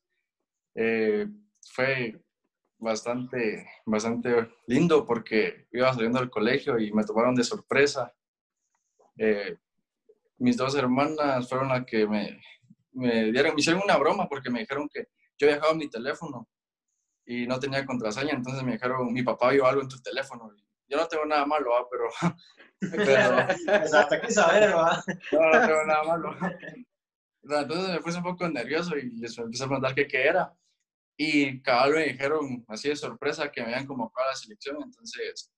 Eh, 0.76 1.28
fue 1.72 2.22
bastante, 2.78 3.68
bastante 3.86 4.52
lindo 4.68 5.06
porque 5.06 5.68
iba 5.72 5.94
saliendo 5.94 6.20
del 6.20 6.30
colegio 6.30 6.78
y 6.78 6.92
me 6.92 7.04
tomaron 7.04 7.34
de 7.34 7.44
sorpresa. 7.44 8.14
Eh, 9.18 9.58
mis 10.38 10.58
dos 10.58 10.76
hermanas 10.76 11.48
fueron 11.48 11.70
las 11.70 11.86
que 11.86 12.06
me, 12.06 12.40
me 12.94 13.32
dieron, 13.32 13.54
me 13.56 13.62
hicieron 13.62 13.82
una 13.84 13.98
broma 13.98 14.28
porque 14.28 14.50
me 14.50 14.62
dijeron 14.62 14.90
que 14.92 15.08
yo 15.38 15.48
dejaba 15.48 15.74
mi 15.74 15.90
teléfono 15.90 16.48
y 17.26 17.48
no 17.48 17.60
tenía 17.60 17.86
contraseña, 17.86 18.34
entonces 18.34 18.64
me 18.64 18.74
dijeron, 18.74 19.12
mi 19.12 19.24
papá 19.24 19.52
vio 19.52 19.66
algo 19.66 19.82
en 19.82 19.88
tu 19.88 20.02
teléfono. 20.02 20.52
Yo 20.88 20.98
no 20.98 21.08
tengo 21.08 21.26
nada 21.26 21.46
malo, 21.46 21.72
pero... 21.90 22.10
pero 22.80 23.48
Pues 23.66 23.94
hasta 23.94 24.16
aquí 24.16 24.32
saber, 24.32 24.70
no, 24.70 24.84
no 24.86 25.68
tengo 25.68 25.86
nada 25.86 26.04
malo. 26.04 26.36
Entonces 27.44 27.90
me 27.90 28.02
puse 28.02 28.18
un 28.18 28.24
poco 28.24 28.48
nervioso 28.48 28.98
y 28.98 29.10
les 29.18 29.38
empecé 29.38 29.64
a 29.64 29.68
preguntar 29.68 29.96
qué, 29.96 30.08
qué 30.08 30.28
era. 30.28 30.54
Y 31.18 31.62
cabal 31.62 31.94
me 31.94 32.06
dijeron 32.06 32.66
así 32.68 32.90
de 32.90 32.96
sorpresa 32.96 33.52
que 33.52 33.62
me 33.62 33.68
habían 33.68 33.88
convocado 33.88 34.28
a 34.28 34.32
la 34.32 34.36
selección. 34.36 34.78
Entonces 34.82 35.52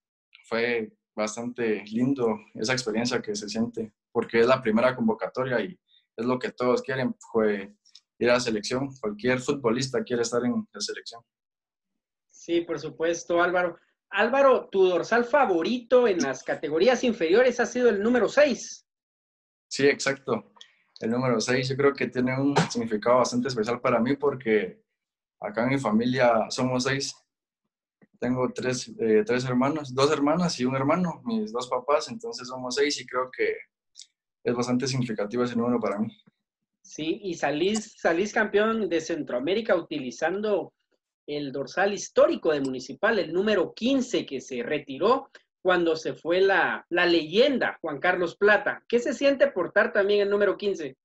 fue 0.47 0.91
bastante 1.15 1.83
lindo 1.85 2.39
esa 2.55 2.73
experiencia 2.73 3.21
que 3.21 3.35
se 3.35 3.47
siente, 3.47 3.93
porque 4.11 4.39
es 4.39 4.47
la 4.47 4.61
primera 4.61 4.95
convocatoria 4.95 5.61
y 5.61 5.79
es 6.17 6.25
lo 6.25 6.39
que 6.39 6.51
todos 6.51 6.81
quieren, 6.81 7.15
fue 7.31 7.73
ir 8.19 8.29
a 8.29 8.33
la 8.33 8.39
selección. 8.39 8.89
Cualquier 8.99 9.39
futbolista 9.39 10.03
quiere 10.03 10.21
estar 10.21 10.43
en 10.43 10.67
la 10.71 10.81
selección. 10.81 11.21
Sí, 12.29 12.61
por 12.61 12.79
supuesto, 12.79 13.41
Álvaro. 13.41 13.77
Álvaro, 14.09 14.69
tu 14.69 14.85
dorsal 14.85 15.25
favorito 15.25 16.07
en 16.07 16.19
las 16.19 16.43
categorías 16.43 17.03
inferiores 17.03 17.59
ha 17.59 17.65
sido 17.65 17.89
el 17.89 18.01
número 18.01 18.29
6. 18.29 18.85
Sí, 19.67 19.87
exacto. 19.87 20.53
El 20.99 21.11
número 21.11 21.41
6 21.41 21.69
yo 21.69 21.75
creo 21.75 21.93
que 21.93 22.07
tiene 22.07 22.39
un 22.39 22.55
significado 22.69 23.17
bastante 23.17 23.49
especial 23.49 23.81
para 23.81 23.99
mí 23.99 24.15
porque 24.15 24.85
acá 25.39 25.63
en 25.63 25.69
mi 25.69 25.79
familia 25.79 26.49
somos 26.49 26.83
seis. 26.83 27.15
Tengo 28.19 28.51
tres, 28.53 28.91
eh, 28.99 29.23
tres 29.25 29.43
hermanos, 29.45 29.93
dos 29.93 30.11
hermanas 30.11 30.59
y 30.59 30.65
un 30.65 30.75
hermano, 30.75 31.21
mis 31.25 31.51
dos 31.51 31.67
papás, 31.67 32.07
entonces 32.07 32.47
somos 32.47 32.75
seis 32.75 32.99
y 32.99 33.05
creo 33.05 33.29
que 33.29 33.57
es 34.45 34.55
bastante 34.55 34.87
significativo 34.87 35.43
ese 35.43 35.55
número 35.55 35.79
para 35.79 35.99
mí. 35.99 36.15
Sí, 36.81 37.19
y 37.23 37.33
salís, 37.33 37.95
salís 37.97 38.31
campeón 38.31 38.87
de 38.87 39.01
Centroamérica 39.01 39.75
utilizando 39.75 40.71
el 41.27 41.51
dorsal 41.51 41.93
histórico 41.93 42.53
de 42.53 42.61
Municipal, 42.61 43.17
el 43.17 43.33
número 43.33 43.73
15 43.73 44.23
que 44.23 44.39
se 44.39 44.61
retiró 44.61 45.31
cuando 45.63 45.95
se 45.95 46.13
fue 46.13 46.41
la, 46.41 46.85
la 46.89 47.07
leyenda 47.07 47.79
Juan 47.81 47.99
Carlos 47.99 48.37
Plata. 48.37 48.83
¿Qué 48.87 48.99
se 48.99 49.15
siente 49.15 49.47
portar 49.47 49.91
también 49.91 50.21
el 50.21 50.29
número 50.29 50.55
15? 50.55 50.95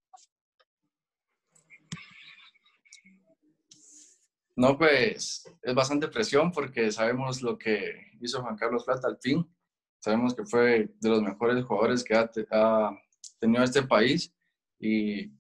No, 4.57 4.77
pues 4.77 5.51
es 5.63 5.75
bastante 5.75 6.09
presión 6.09 6.53
porque 6.53 6.93
sabemos 6.93 7.41
lo 7.41 7.57
que 7.57 8.11
hizo 8.21 8.43
Juan 8.43 8.57
Carlos 8.57 8.85
Plata 8.85 9.09
al 9.09 9.17
fin. 9.17 9.51
Sabemos 9.99 10.35
que 10.35 10.45
fue 10.45 10.91
de 11.01 11.09
los 11.09 11.23
mejores 11.23 11.65
jugadores 11.65 12.05
que 12.05 12.15
ha, 12.15 12.31
ha 12.51 13.01
tenido 13.41 13.65
este 13.65 13.83
país 13.83 14.33
y 14.79 15.31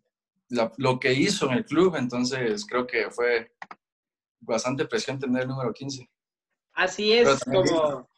la, 0.49 0.73
lo 0.78 0.99
que 0.99 1.12
hizo 1.12 1.47
en 1.47 1.59
el 1.59 1.64
club, 1.64 1.95
entonces 1.97 2.66
creo 2.66 2.87
que 2.87 3.11
fue 3.11 3.52
bastante 4.40 4.87
presión 4.87 5.19
tener 5.19 5.42
el 5.42 5.49
número 5.49 5.73
15. 5.73 6.11
Así 6.73 7.12
es, 7.12 7.45
como, 7.45 8.09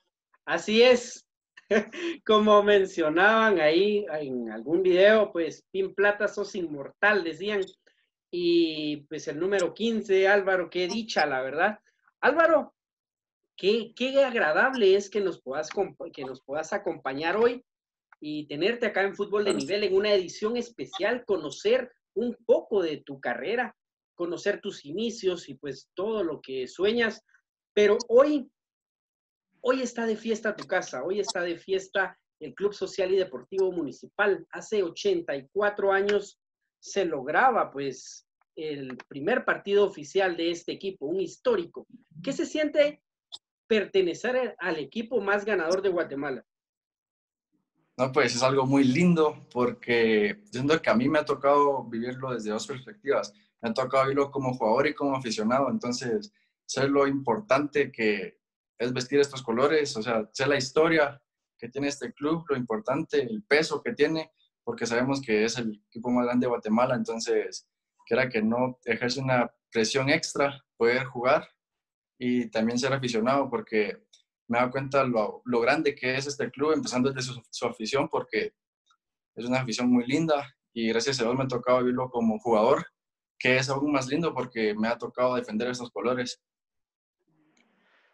así 0.47 0.83
es, 0.83 1.27
como 2.27 2.62
mencionaban 2.62 3.61
ahí 3.61 4.07
en 4.21 4.51
algún 4.51 4.83
video, 4.83 5.33
pues 5.33 5.65
Pin 5.71 5.95
Plata 5.95 6.29
sos 6.29 6.55
inmortal, 6.55 7.25
decían. 7.25 7.62
Y 8.35 8.99
pues 9.09 9.29
el 9.29 9.39
número 9.39 9.75
15, 9.75 10.27
Álvaro, 10.27 10.71
qué 10.71 10.89
dicha, 10.89 11.27
la 11.27 11.43
verdad. 11.43 11.79
Álvaro, 12.21 12.75
qué, 13.57 13.93
qué 13.95 14.25
agradable 14.25 14.97
es 14.97 15.11
que 15.11 15.21
nos, 15.21 15.43
puedas, 15.43 15.69
que 16.15 16.25
nos 16.25 16.41
puedas 16.43 16.73
acompañar 16.73 17.37
hoy 17.37 17.62
y 18.25 18.47
tenerte 18.47 18.87
acá 18.87 19.02
en 19.02 19.17
Fútbol 19.17 19.45
de 19.45 19.52
Nivel 19.52 19.83
en 19.83 19.97
una 19.97 20.14
edición 20.14 20.57
especial, 20.57 21.25
conocer 21.25 21.91
un 22.14 22.37
poco 22.47 22.81
de 22.81 22.99
tu 22.99 23.21
carrera, 23.21 23.75
conocer 24.14 24.61
tus 24.61 24.85
inicios 24.85 25.49
y 25.49 25.55
pues 25.55 25.91
todo 25.95 26.23
lo 26.23 26.41
que 26.41 26.69
sueñas. 26.69 27.21
Pero 27.75 27.99
hoy, 28.07 28.49
hoy 29.61 29.83
está 29.83 30.07
de 30.07 30.17
fiesta 30.17 30.55
tu 30.55 30.69
casa, 30.69 31.02
hoy 31.02 31.19
está 31.19 31.43
de 31.43 31.59
fiesta 31.59 32.17
el 32.38 32.55
Club 32.55 32.73
Social 32.73 33.12
y 33.12 33.17
Deportivo 33.17 33.73
Municipal. 33.73 34.47
Hace 34.50 34.85
84 34.85 35.91
años 35.91 36.38
se 36.79 37.05
lograba 37.05 37.73
pues 37.73 38.29
el 38.55 38.97
primer 39.09 39.45
partido 39.45 39.85
oficial 39.85 40.37
de 40.37 40.52
este 40.52 40.71
equipo, 40.71 41.07
un 41.07 41.21
histórico. 41.21 41.88
¿Qué 42.23 42.33
se 42.33 42.47
siente 42.47 43.02
pertenecer 43.67 44.55
al 44.59 44.79
equipo 44.79 45.21
más 45.21 45.45
ganador 45.45 45.83
de 45.83 45.88
Guatemala? 45.88 46.45
No, 47.96 48.11
pues 48.11 48.34
es 48.34 48.42
algo 48.42 48.66
muy 48.66 48.84
lindo 48.84 49.46
porque 49.52 50.42
siento 50.50 50.80
que 50.80 50.90
a 50.90 50.94
mí 50.94 51.08
me 51.08 51.18
ha 51.18 51.25
tocado 51.25 51.84
vivirlo 51.84 52.32
desde 52.32 52.50
dos 52.50 52.66
perspectivas. 52.66 53.32
Me 53.61 53.68
ha 53.68 53.75
tocado 53.75 54.04
vivirlo 54.04 54.30
como 54.30 54.54
jugador 54.54 54.87
y 54.87 54.94
como 54.94 55.14
aficionado. 55.14 55.68
Entonces, 55.70 56.32
sé 56.64 56.88
lo 56.88 57.06
importante 57.06 57.92
que 57.92 58.38
es 58.78 58.92
vestir 58.92 59.20
estos 59.20 59.42
colores, 59.42 59.96
o 59.96 60.02
sea, 60.02 60.28
sé 60.32 60.46
la 60.46 60.56
historia 60.56 61.22
que 61.58 61.68
tiene 61.68 61.88
este 61.88 62.12
club, 62.12 62.44
lo 62.49 62.56
importante, 62.56 63.20
el 63.22 63.44
peso 63.44 63.82
que 63.82 63.92
tiene, 63.92 64.32
porque 64.64 64.87
sabemos 64.87 65.20
que 65.20 65.44
es 65.44 65.58
el 65.58 65.80
equipo 65.87 66.11
más 66.11 66.25
grande 66.25 66.46
de 66.46 66.50
Guatemala. 66.50 66.94
Entonces, 66.94 67.68
que 68.06 68.28
que 68.30 68.42
no 68.42 68.78
ejerce 68.84 69.20
una 69.20 69.50
presión 69.70 70.08
extra 70.11 70.61
poder 70.76 71.04
jugar 71.04 71.49
y 72.18 72.50
también 72.50 72.78
ser 72.78 72.92
aficionado, 72.92 73.49
porque 73.49 74.04
me 74.49 74.58
he 74.58 74.61
dado 74.61 74.72
cuenta 74.72 75.04
lo, 75.04 75.42
lo 75.44 75.61
grande 75.61 75.94
que 75.94 76.14
es 76.14 76.26
este 76.26 76.50
club, 76.50 76.72
empezando 76.72 77.11
desde 77.12 77.32
su, 77.50 77.66
afición, 77.66 78.08
porque 78.08 78.52
es 79.34 79.44
una 79.44 79.61
afición 79.61 79.90
muy 79.90 80.06
linda 80.06 80.54
y 80.72 80.88
gracias 80.88 81.20
a 81.20 81.25
Dios 81.25 81.37
me 81.37 81.44
ha 81.44 81.49
tocado 81.49 81.78
vivirlo 81.78 82.11
como 82.11 82.38
jugador, 82.38 82.87
que 83.38 83.56
es 83.56 83.68
aún 83.68 83.92
más 83.92 84.06
lindo 84.08 84.34
porque 84.34 84.75
me 84.75 84.88
ha 84.88 84.99
tocado 84.99 85.34
defender 85.34 85.68
estos 85.68 85.90
colores. 85.90 86.42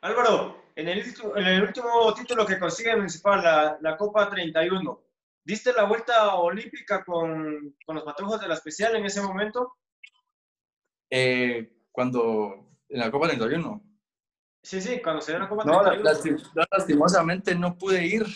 Álvaro, 0.00 0.64
en 0.76 0.88
el, 0.88 1.00
en 1.36 1.46
el 1.46 1.62
último 1.62 2.14
título 2.14 2.46
que 2.46 2.58
consigue 2.58 2.90
el 2.90 2.98
Municipal, 2.98 3.42
la, 3.42 3.78
la 3.80 3.96
Copa 3.96 4.30
31, 4.30 5.02
¿diste 5.44 5.72
la 5.72 5.84
vuelta 5.84 6.36
olímpica 6.36 7.04
con, 7.04 7.76
con 7.84 7.96
los 7.96 8.04
patrujos 8.04 8.40
de 8.40 8.48
la 8.48 8.54
especial 8.54 8.94
en 8.94 9.06
ese 9.06 9.20
momento? 9.20 9.74
Eh, 11.10 11.72
cuando, 11.90 12.68
en 12.88 13.00
la 13.00 13.10
Copa 13.10 13.26
31. 13.26 13.82
Sí, 14.68 14.82
sí, 14.82 15.00
cuando 15.02 15.22
se 15.22 15.38
la 15.38 15.48
Copa 15.48 15.64
no, 15.64 15.82
31. 15.82 16.42
No, 16.54 16.62
lastimosamente 16.70 17.54
no 17.54 17.78
pude 17.78 18.04
ir. 18.04 18.26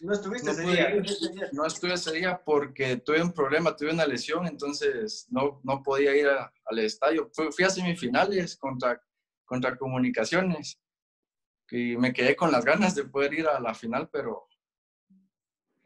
¿No 0.00 0.12
estuviste 0.12 0.50
ese, 0.50 0.62
día? 0.62 1.48
No 1.52 1.64
estuve 1.64 1.92
ese 1.94 2.12
día 2.14 2.42
porque 2.44 2.96
tuve 2.96 3.22
un 3.22 3.32
problema, 3.32 3.76
tuve 3.76 3.92
una 3.92 4.04
lesión, 4.04 4.48
entonces 4.48 5.28
no, 5.30 5.60
no 5.62 5.80
podía 5.80 6.16
ir 6.16 6.26
al 6.26 6.78
estadio. 6.80 7.30
Fui, 7.32 7.52
fui, 7.52 7.64
a 7.64 7.70
semifinales 7.70 8.56
contra, 8.56 9.00
contra 9.44 9.76
Comunicaciones 9.76 10.80
y 11.70 11.96
me 11.96 12.12
quedé 12.12 12.34
con 12.34 12.50
las 12.50 12.64
ganas 12.64 12.96
de 12.96 13.04
poder 13.04 13.34
ir 13.34 13.46
a 13.46 13.60
la 13.60 13.72
final, 13.72 14.08
pero, 14.10 14.48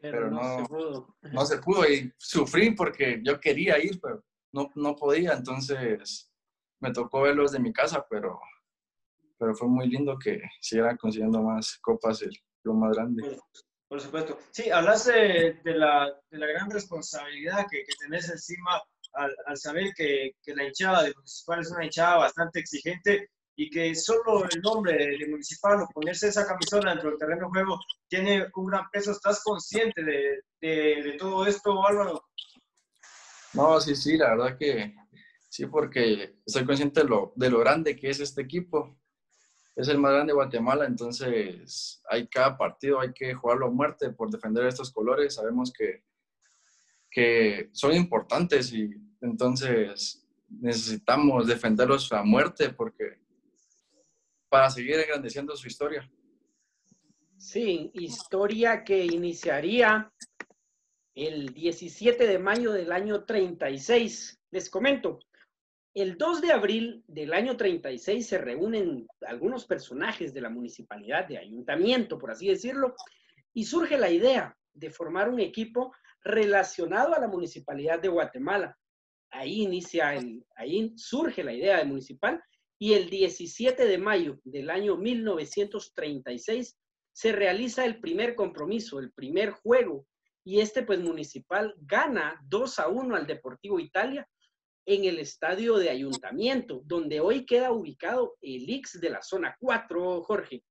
pero, 0.01 0.31
no, 0.31 0.41
no, 0.41 0.57
se 0.57 0.69
pudo. 0.69 1.17
No 1.21 1.45
se 1.45 1.57
pudo 1.59 1.87
y 1.87 2.11
sufrí 2.17 2.71
porque 2.71 3.21
yo 3.23 3.39
quería 3.39 3.77
ir, 3.77 4.01
pero 4.01 4.23
no, 4.53 4.71
no 4.73 4.95
podía, 4.95 5.33
entonces 5.33 6.31
me 6.79 6.91
tocó 6.91 7.21
verlos 7.21 7.51
de 7.51 7.59
mi 7.59 7.71
casa, 7.71 8.03
pero, 8.09 8.39
pero 9.43 9.55
fue 9.55 9.67
muy 9.67 9.89
lindo 9.89 10.17
que 10.17 10.41
siguieran 10.61 10.95
consiguiendo 10.95 11.41
más 11.41 11.77
copas, 11.81 12.21
el, 12.21 12.31
lo 12.63 12.75
más 12.75 12.95
grande. 12.95 13.37
Por, 13.89 13.99
supuesto. 13.99 14.39
Sí, 14.51 14.71
hablas 14.71 15.03
de, 15.03 15.59
la, 15.65 16.17
de, 16.31 16.37
la, 16.37 16.47
gran 16.47 16.71
responsabilidad 16.71 17.67
que, 17.69 17.83
que 17.83 17.93
tenés 17.99 18.29
encima 18.29 18.81
al, 19.11 19.35
al 19.45 19.57
saber 19.57 19.91
que, 19.97 20.31
que, 20.41 20.55
la 20.55 20.63
hinchada 20.63 21.03
de 21.03 21.13
Municipal 21.13 21.59
es 21.59 21.71
una 21.71 21.83
hinchada 21.83 22.15
bastante 22.19 22.61
exigente 22.61 23.31
y 23.57 23.69
que 23.69 23.93
solo 23.95 24.45
el 24.45 24.61
nombre 24.61 24.93
de, 24.93 25.27
Municipal 25.27 25.81
o 25.81 25.87
ponerse 25.93 26.29
esa 26.29 26.47
camisola 26.47 26.91
dentro 26.91 27.09
del 27.09 27.19
terreno 27.19 27.47
de 27.47 27.49
juego 27.49 27.79
tiene 28.07 28.47
un 28.55 28.67
gran 28.67 28.89
peso. 28.93 29.11
¿Estás 29.11 29.43
consciente 29.43 30.01
de, 30.01 30.41
de 30.61 31.17
todo 31.19 31.45
esto, 31.45 31.85
Álvaro? 31.85 32.23
No, 33.51 33.81
sí, 33.81 33.93
sí, 33.93 34.15
la 34.15 34.35
verdad 34.35 34.57
que 34.57 34.95
sí, 35.49 35.65
porque 35.65 36.37
estoy 36.45 36.65
consciente 36.65 37.01
de 37.01 37.09
lo, 37.09 37.33
de 37.35 37.49
lo 37.49 37.59
grande 37.59 37.97
que 37.97 38.09
es 38.09 38.21
este 38.21 38.41
equipo. 38.41 39.02
Es 39.75 39.87
el 39.87 39.97
más 39.97 40.11
grande 40.13 40.31
de 40.31 40.35
Guatemala, 40.35 40.85
entonces 40.85 42.01
hay 42.07 42.27
cada 42.27 42.57
partido, 42.57 42.99
hay 42.99 43.11
que 43.11 43.33
jugarlo 43.33 43.67
a 43.67 43.71
muerte 43.71 44.11
por 44.11 44.29
defender 44.29 44.65
estos 44.67 44.91
colores. 44.91 45.35
Sabemos 45.35 45.73
que, 45.73 46.03
que 47.09 47.69
son 47.71 47.93
importantes 47.93 48.71
y 48.71 48.91
entonces 49.21 50.27
necesitamos 50.47 51.47
defenderlos 51.47 52.11
a 52.11 52.23
muerte 52.23 52.69
porque 52.69 53.19
para 54.47 54.69
seguir 54.69 54.99
engrandeciendo 54.99 55.55
su 55.55 55.67
historia. 55.67 56.07
Sí, 57.37 57.91
historia 57.95 58.83
que 58.83 59.03
iniciaría 59.03 60.13
el 61.15 61.53
17 61.53 62.27
de 62.27 62.39
mayo 62.39 62.71
del 62.71 62.91
año 62.91 63.25
36. 63.25 64.39
Les 64.51 64.69
comento, 64.69 65.19
el 65.93 66.17
2 66.17 66.41
de 66.41 66.51
abril 66.51 67.03
del 67.07 67.33
año 67.33 67.55
36 67.55 68.25
se 68.25 68.37
reúnen 68.39 69.07
algunos 69.27 69.65
personajes 69.65 70.33
de 70.33 70.41
la 70.41 70.49
municipalidad, 70.49 71.27
de 71.27 71.37
ayuntamiento, 71.37 72.17
por 72.17 72.31
así 72.31 72.47
decirlo, 72.47 72.95
y 73.53 73.65
surge 73.65 73.97
la 73.97 74.09
idea 74.09 74.57
de 74.73 74.89
formar 74.89 75.29
un 75.29 75.39
equipo 75.39 75.93
relacionado 76.23 77.13
a 77.13 77.19
la 77.19 77.27
municipalidad 77.27 77.99
de 77.99 78.07
Guatemala. 78.07 78.75
Ahí 79.29 79.61
inicia 79.61 80.15
el, 80.15 80.43
ahí 80.55 80.93
surge 80.95 81.43
la 81.43 81.53
idea 81.53 81.77
de 81.77 81.85
municipal 81.85 82.41
y 82.79 82.93
el 82.93 83.09
17 83.09 83.85
de 83.85 83.97
mayo 83.99 84.39
del 84.43 84.71
año 84.71 84.97
1936 84.97 86.75
se 87.11 87.31
realiza 87.31 87.85
el 87.85 87.99
primer 87.99 88.35
compromiso, 88.35 88.99
el 88.99 89.11
primer 89.11 89.51
juego 89.51 90.07
y 90.43 90.59
este 90.59 90.81
pues 90.81 90.99
municipal 90.99 91.75
gana 91.77 92.41
2 92.47 92.79
a 92.79 92.87
1 92.87 93.15
al 93.15 93.27
Deportivo 93.27 93.79
Italia 93.79 94.27
en 94.85 95.05
el 95.05 95.19
estadio 95.19 95.77
de 95.77 95.89
ayuntamiento, 95.89 96.81
donde 96.85 97.19
hoy 97.19 97.45
queda 97.45 97.71
ubicado 97.71 98.35
el 98.41 98.69
Ix 98.69 98.99
de 98.99 99.09
la 99.09 99.21
zona 99.21 99.55
4, 99.59 100.23
Jorge. 100.23 100.63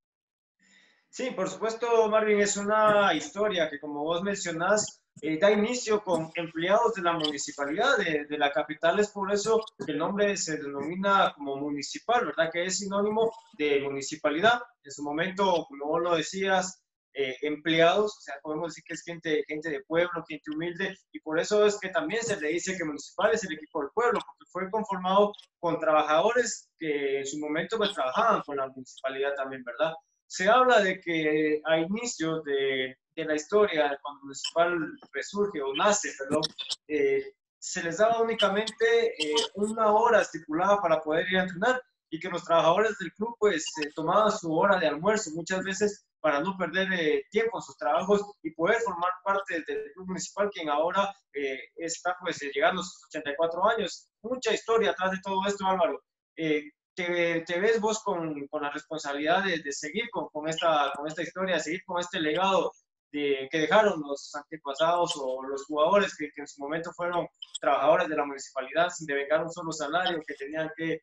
Sí, 1.08 1.30
por 1.30 1.48
supuesto, 1.48 2.08
Marvin, 2.08 2.40
es 2.40 2.56
una 2.56 3.12
historia 3.14 3.68
que 3.68 3.78
como 3.78 4.02
vos 4.02 4.22
mencionás, 4.22 5.02
eh, 5.20 5.38
da 5.38 5.50
inicio 5.50 6.02
con 6.02 6.30
empleados 6.34 6.94
de 6.94 7.02
la 7.02 7.12
municipalidad 7.12 7.98
de, 7.98 8.24
de, 8.24 8.38
la 8.38 8.50
capital, 8.50 8.98
es 8.98 9.10
por 9.10 9.30
eso 9.30 9.62
que 9.84 9.92
el 9.92 9.98
nombre 9.98 10.36
se 10.38 10.56
denomina 10.56 11.34
como 11.36 11.56
municipal, 11.56 12.24
¿verdad? 12.26 12.50
Que 12.50 12.64
es 12.64 12.78
sinónimo 12.78 13.30
de 13.58 13.82
municipalidad. 13.82 14.62
En 14.82 14.90
su 14.90 15.02
momento, 15.02 15.66
como 15.68 15.86
vos 15.86 16.02
lo 16.02 16.16
decías, 16.16 16.81
eh, 17.14 17.36
empleados, 17.42 18.16
o 18.16 18.20
sea, 18.20 18.34
podemos 18.42 18.68
decir 18.70 18.84
que 18.84 18.94
es 18.94 19.02
gente, 19.02 19.44
gente 19.46 19.70
de 19.70 19.84
pueblo, 19.84 20.24
gente 20.28 20.50
humilde, 20.54 20.96
y 21.12 21.20
por 21.20 21.38
eso 21.38 21.66
es 21.66 21.78
que 21.78 21.90
también 21.90 22.22
se 22.22 22.40
le 22.40 22.48
dice 22.48 22.76
que 22.76 22.84
Municipal 22.84 23.32
es 23.32 23.44
el 23.44 23.54
equipo 23.54 23.80
del 23.80 23.90
pueblo, 23.94 24.20
porque 24.24 24.50
fue 24.50 24.70
conformado 24.70 25.32
con 25.58 25.78
trabajadores 25.78 26.70
que 26.78 27.18
en 27.18 27.26
su 27.26 27.38
momento 27.38 27.76
pues 27.76 27.92
trabajaban 27.92 28.42
con 28.42 28.56
la 28.56 28.68
municipalidad 28.68 29.34
también, 29.36 29.62
¿verdad? 29.64 29.92
Se 30.26 30.48
habla 30.48 30.80
de 30.80 31.00
que 31.00 31.60
a 31.66 31.78
inicios 31.78 32.42
de, 32.44 32.96
de 33.14 33.24
la 33.24 33.34
historia, 33.34 33.98
cuando 34.02 34.22
Municipal 34.22 34.78
resurge 35.12 35.60
o 35.60 35.74
nace, 35.74 36.10
perdón, 36.18 36.42
eh, 36.88 37.34
se 37.58 37.82
les 37.82 37.98
daba 37.98 38.20
únicamente 38.20 39.14
eh, 39.22 39.34
una 39.54 39.92
hora 39.92 40.22
estipulada 40.22 40.80
para 40.80 41.00
poder 41.00 41.30
ir 41.30 41.38
a 41.38 41.42
entrenar 41.42 41.82
y 42.10 42.18
que 42.18 42.28
los 42.28 42.44
trabajadores 42.44 42.98
del 42.98 43.12
club 43.12 43.36
pues 43.38 43.64
tomaban 43.94 44.32
su 44.32 44.52
hora 44.52 44.78
de 44.78 44.86
almuerzo 44.86 45.30
muchas 45.34 45.62
veces 45.62 46.04
para 46.22 46.40
no 46.40 46.56
perder 46.56 46.90
eh, 46.92 47.26
tiempo 47.30 47.58
en 47.58 47.62
sus 47.62 47.76
trabajos 47.76 48.22
y 48.44 48.52
poder 48.52 48.78
formar 48.80 49.10
parte 49.24 49.54
del 49.66 49.92
club 49.92 50.06
municipal, 50.06 50.48
quien 50.50 50.70
ahora 50.70 51.12
eh, 51.34 51.58
está 51.74 52.16
pues 52.20 52.40
eh, 52.42 52.50
llegando 52.54 52.80
a 52.80 52.84
sus 52.84 53.04
84 53.06 53.68
años. 53.70 54.08
Mucha 54.22 54.54
historia 54.54 54.92
atrás 54.92 55.10
de 55.10 55.20
todo 55.20 55.44
esto, 55.46 55.66
Álvaro. 55.66 56.00
Te, 56.34 56.72
te, 56.94 57.60
ves 57.60 57.80
vos 57.80 58.02
con, 58.04 58.46
con 58.46 58.62
la 58.62 58.70
responsabilidad 58.70 59.42
de, 59.44 59.58
de 59.58 59.72
seguir 59.72 60.08
con, 60.10 60.28
con, 60.28 60.48
esta, 60.48 60.92
con 60.94 61.08
esta 61.08 61.22
historia, 61.22 61.58
seguir 61.58 61.82
con 61.84 61.98
este 61.98 62.20
legado 62.20 62.70
de, 63.10 63.48
que 63.50 63.58
dejaron 63.58 64.00
los 64.00 64.32
antepasados 64.34 65.14
o 65.16 65.42
los 65.42 65.64
jugadores 65.64 66.14
que, 66.16 66.30
que, 66.30 66.42
en 66.42 66.46
su 66.46 66.60
momento 66.62 66.92
fueron 66.92 67.26
trabajadores 67.60 68.08
de 68.08 68.16
la 68.16 68.26
municipalidad 68.26 68.90
sin 68.90 69.06
devengar 69.06 69.42
un 69.42 69.50
solo 69.50 69.72
salario, 69.72 70.22
que 70.24 70.34
tenían 70.34 70.70
que 70.76 71.00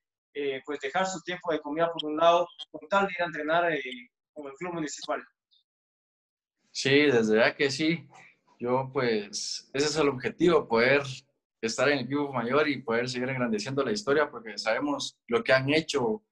pues 0.63 0.79
dejar 0.79 1.05
su 1.05 1.19
tiempo 1.21 1.51
de 1.51 1.59
comida 1.59 1.91
por 1.91 2.09
un 2.09 2.15
lado 2.15 2.47
con 2.71 2.87
tal 2.87 3.07
de 3.07 3.13
ir 3.13 3.21
a 3.21 3.25
entrenar 3.25 3.65
como 4.39 4.49
el 4.49 4.55
club 4.55 4.73
municipal. 4.73 5.21
Sí, 6.71 6.89
desde 6.89 7.35
ya 7.35 7.55
que 7.55 7.69
sí. 7.69 8.07
Yo 8.59 8.89
pues, 8.93 9.69
ese 9.73 9.85
es 9.87 9.97
el 9.97 10.09
objetivo, 10.09 10.67
poder 10.67 11.03
estar 11.61 11.89
en 11.89 11.99
el 11.99 12.05
equipo 12.05 12.31
mayor 12.31 12.67
y 12.69 12.81
poder 12.81 13.09
seguir 13.09 13.29
engrandeciendo 13.29 13.83
la 13.83 13.91
historia, 13.91 14.29
porque 14.29 14.57
sabemos 14.57 15.19
lo 15.27 15.43
que 15.43 15.53
han 15.53 15.69
hecho, 15.73 16.23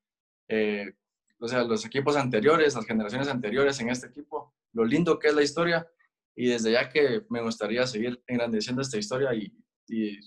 eh, 0.48 0.93
o 1.39 1.48
sea, 1.48 1.63
los 1.63 1.86
equipos 1.86 2.15
anteriores, 2.15 2.76
las 2.76 2.86
generaciones 2.86 3.28
anteriores 3.28 3.80
en 3.80 3.89
este 3.89 4.08
equipo, 4.08 4.54
lo 4.74 4.86
lindo 4.86 5.20
que 5.20 5.28
es 5.28 5.36
la 5.36 5.43
historia, 5.43 5.88
y 6.36 6.48
desde 6.48 6.72
ya 6.72 6.89
que 6.89 7.26
me 7.30 7.41
gustaría 7.41 7.86
seguir 7.88 8.22
engrandeciendo 8.28 8.82
esta 8.82 8.98
historia 8.98 9.34
y, 9.34 9.52
y 9.88 10.17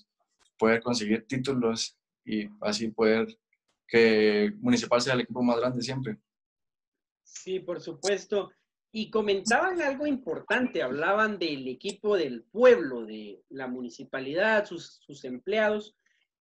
poder 0.59 0.83
conseguir 0.83 1.27
títulos 1.27 1.99
y 2.25 2.49
así 2.61 2.88
poder 2.88 3.27
que 3.87 4.53
Municipal 4.61 5.01
sea 5.01 5.14
el 5.14 5.21
equipo 5.21 5.43
más 5.43 5.59
grande 5.59 5.83
siempre. 5.83 6.19
Sí, 7.33 7.61
por 7.61 7.81
supuesto. 7.81 8.51
Y 8.93 9.11
comentaban 9.11 9.81
algo 9.81 10.07
importante, 10.07 10.83
hablaban 10.83 11.38
del 11.38 11.69
equipo 11.69 12.16
del 12.16 12.43
pueblo, 12.43 13.07
de 13.07 13.40
la 13.49 13.69
municipalidad, 13.69 14.66
sus, 14.66 15.01
sus 15.07 15.25
empleados. 15.25 15.97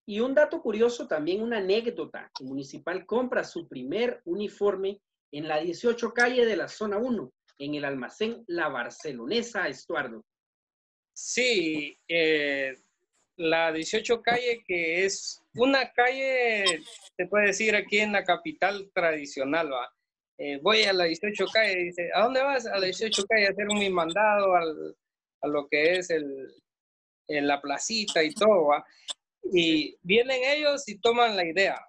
Y 0.06 0.20
un 0.20 0.34
dato 0.34 0.62
curioso, 0.62 1.08
también 1.08 1.42
una 1.42 1.58
anécdota, 1.58 2.30
que 2.38 2.44
Municipal 2.44 3.04
compra 3.04 3.42
su 3.42 3.66
primer 3.66 4.22
uniforme 4.24 5.00
en 5.32 5.48
la 5.48 5.58
18 5.58 6.14
calle 6.14 6.46
de 6.46 6.56
la 6.56 6.68
zona 6.68 6.98
1, 6.98 7.32
en 7.58 7.74
el 7.74 7.84
almacén 7.84 8.44
La 8.46 8.68
Barcelonesa, 8.68 9.66
Estuardo. 9.66 10.24
Sí, 11.12 11.98
eh, 12.06 12.76
la 13.36 13.72
18 13.72 14.22
calle, 14.22 14.62
que 14.64 15.04
es 15.04 15.42
una 15.54 15.90
calle, 15.92 16.64
se 17.16 17.26
puede 17.26 17.48
decir 17.48 17.74
aquí 17.74 17.98
en 17.98 18.12
la 18.12 18.22
capital 18.22 18.88
tradicional, 18.94 19.72
¿va? 19.72 19.95
Eh, 20.38 20.58
voy 20.62 20.82
a 20.82 20.92
la 20.92 21.04
18 21.04 21.46
calle, 21.52 21.76
dice, 21.76 22.10
¿a 22.14 22.24
dónde 22.24 22.42
vas? 22.42 22.66
A 22.66 22.78
la 22.78 22.86
18 22.86 23.24
calle 23.26 23.46
a 23.46 23.50
hacer 23.50 23.68
un 23.68 23.92
mandado 23.92 24.54
al, 24.54 24.96
a 25.40 25.48
lo 25.48 25.66
que 25.68 25.94
es 25.96 26.10
el, 26.10 26.52
en 27.28 27.46
la 27.46 27.60
placita 27.60 28.22
y 28.22 28.32
todo, 28.34 28.66
¿va? 28.66 28.84
Y 29.52 29.96
vienen 30.02 30.40
ellos 30.44 30.86
y 30.88 30.98
toman 30.98 31.36
la 31.36 31.44
idea. 31.44 31.80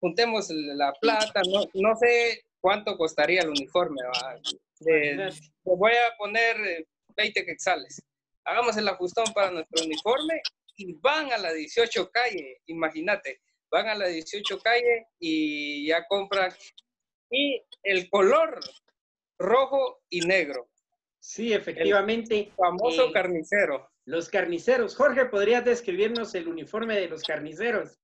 Juntemos 0.00 0.50
la 0.50 0.92
plata, 1.00 1.42
no, 1.48 1.64
no 1.74 1.96
sé 1.96 2.44
cuánto 2.60 2.96
costaría 2.96 3.42
el 3.42 3.50
uniforme, 3.50 4.02
¿va? 4.04 4.40
voy 5.64 5.92
a 5.92 6.16
poner 6.16 6.86
20 7.16 7.40
eh, 7.40 7.46
quetzales. 7.46 8.02
Hagamos 8.44 8.76
el 8.76 8.88
ajustón 8.88 9.24
para 9.32 9.50
nuestro 9.50 9.84
uniforme 9.84 10.42
y 10.76 10.94
van 10.94 11.32
a 11.32 11.38
la 11.38 11.52
18 11.52 12.10
calle, 12.10 12.60
imagínate, 12.66 13.40
van 13.70 13.88
a 13.88 13.94
la 13.94 14.08
18 14.08 14.58
calle 14.58 15.06
y 15.18 15.86
ya 15.86 16.04
compran 16.06 16.52
y 17.32 17.60
el 17.82 18.08
color 18.08 18.60
rojo 19.38 20.02
y 20.08 20.20
negro. 20.20 20.68
Sí, 21.18 21.52
efectivamente. 21.52 22.38
El 22.38 22.52
famoso 22.52 23.08
eh, 23.08 23.12
carnicero. 23.12 23.90
Los 24.04 24.28
carniceros. 24.28 24.96
Jorge, 24.96 25.26
¿podrías 25.26 25.64
describirnos 25.64 26.34
el 26.34 26.48
uniforme 26.48 26.96
de 26.96 27.08
los 27.08 27.22
carniceros? 27.22 27.98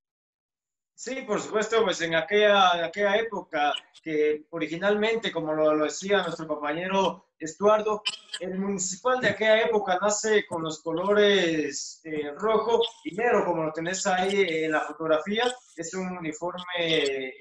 Sí, 0.94 1.22
por 1.22 1.40
supuesto, 1.40 1.84
pues 1.84 2.00
en 2.00 2.14
aquella, 2.16 2.84
aquella 2.84 3.16
época 3.16 3.72
que 4.02 4.46
originalmente, 4.50 5.30
como 5.30 5.52
lo, 5.52 5.74
lo, 5.74 5.84
decía 5.84 6.22
nuestro 6.22 6.48
compañero 6.48 7.28
Estuardo, 7.38 8.02
el 8.40 8.58
municipal 8.58 9.20
de 9.20 9.28
aquella 9.28 9.62
época 9.62 9.98
nace 10.00 10.44
con 10.46 10.62
los 10.62 10.82
colores 10.82 12.00
eh, 12.02 12.32
rojo 12.36 12.80
y 13.04 13.14
negro, 13.14 13.44
como 13.44 13.64
lo 13.64 13.72
tenés 13.72 14.04
ahí 14.08 14.64
en 14.64 14.72
la 14.72 14.80
fotografía. 14.80 15.44
Es 15.76 15.94
un 15.94 16.18
uniforme 16.18 17.32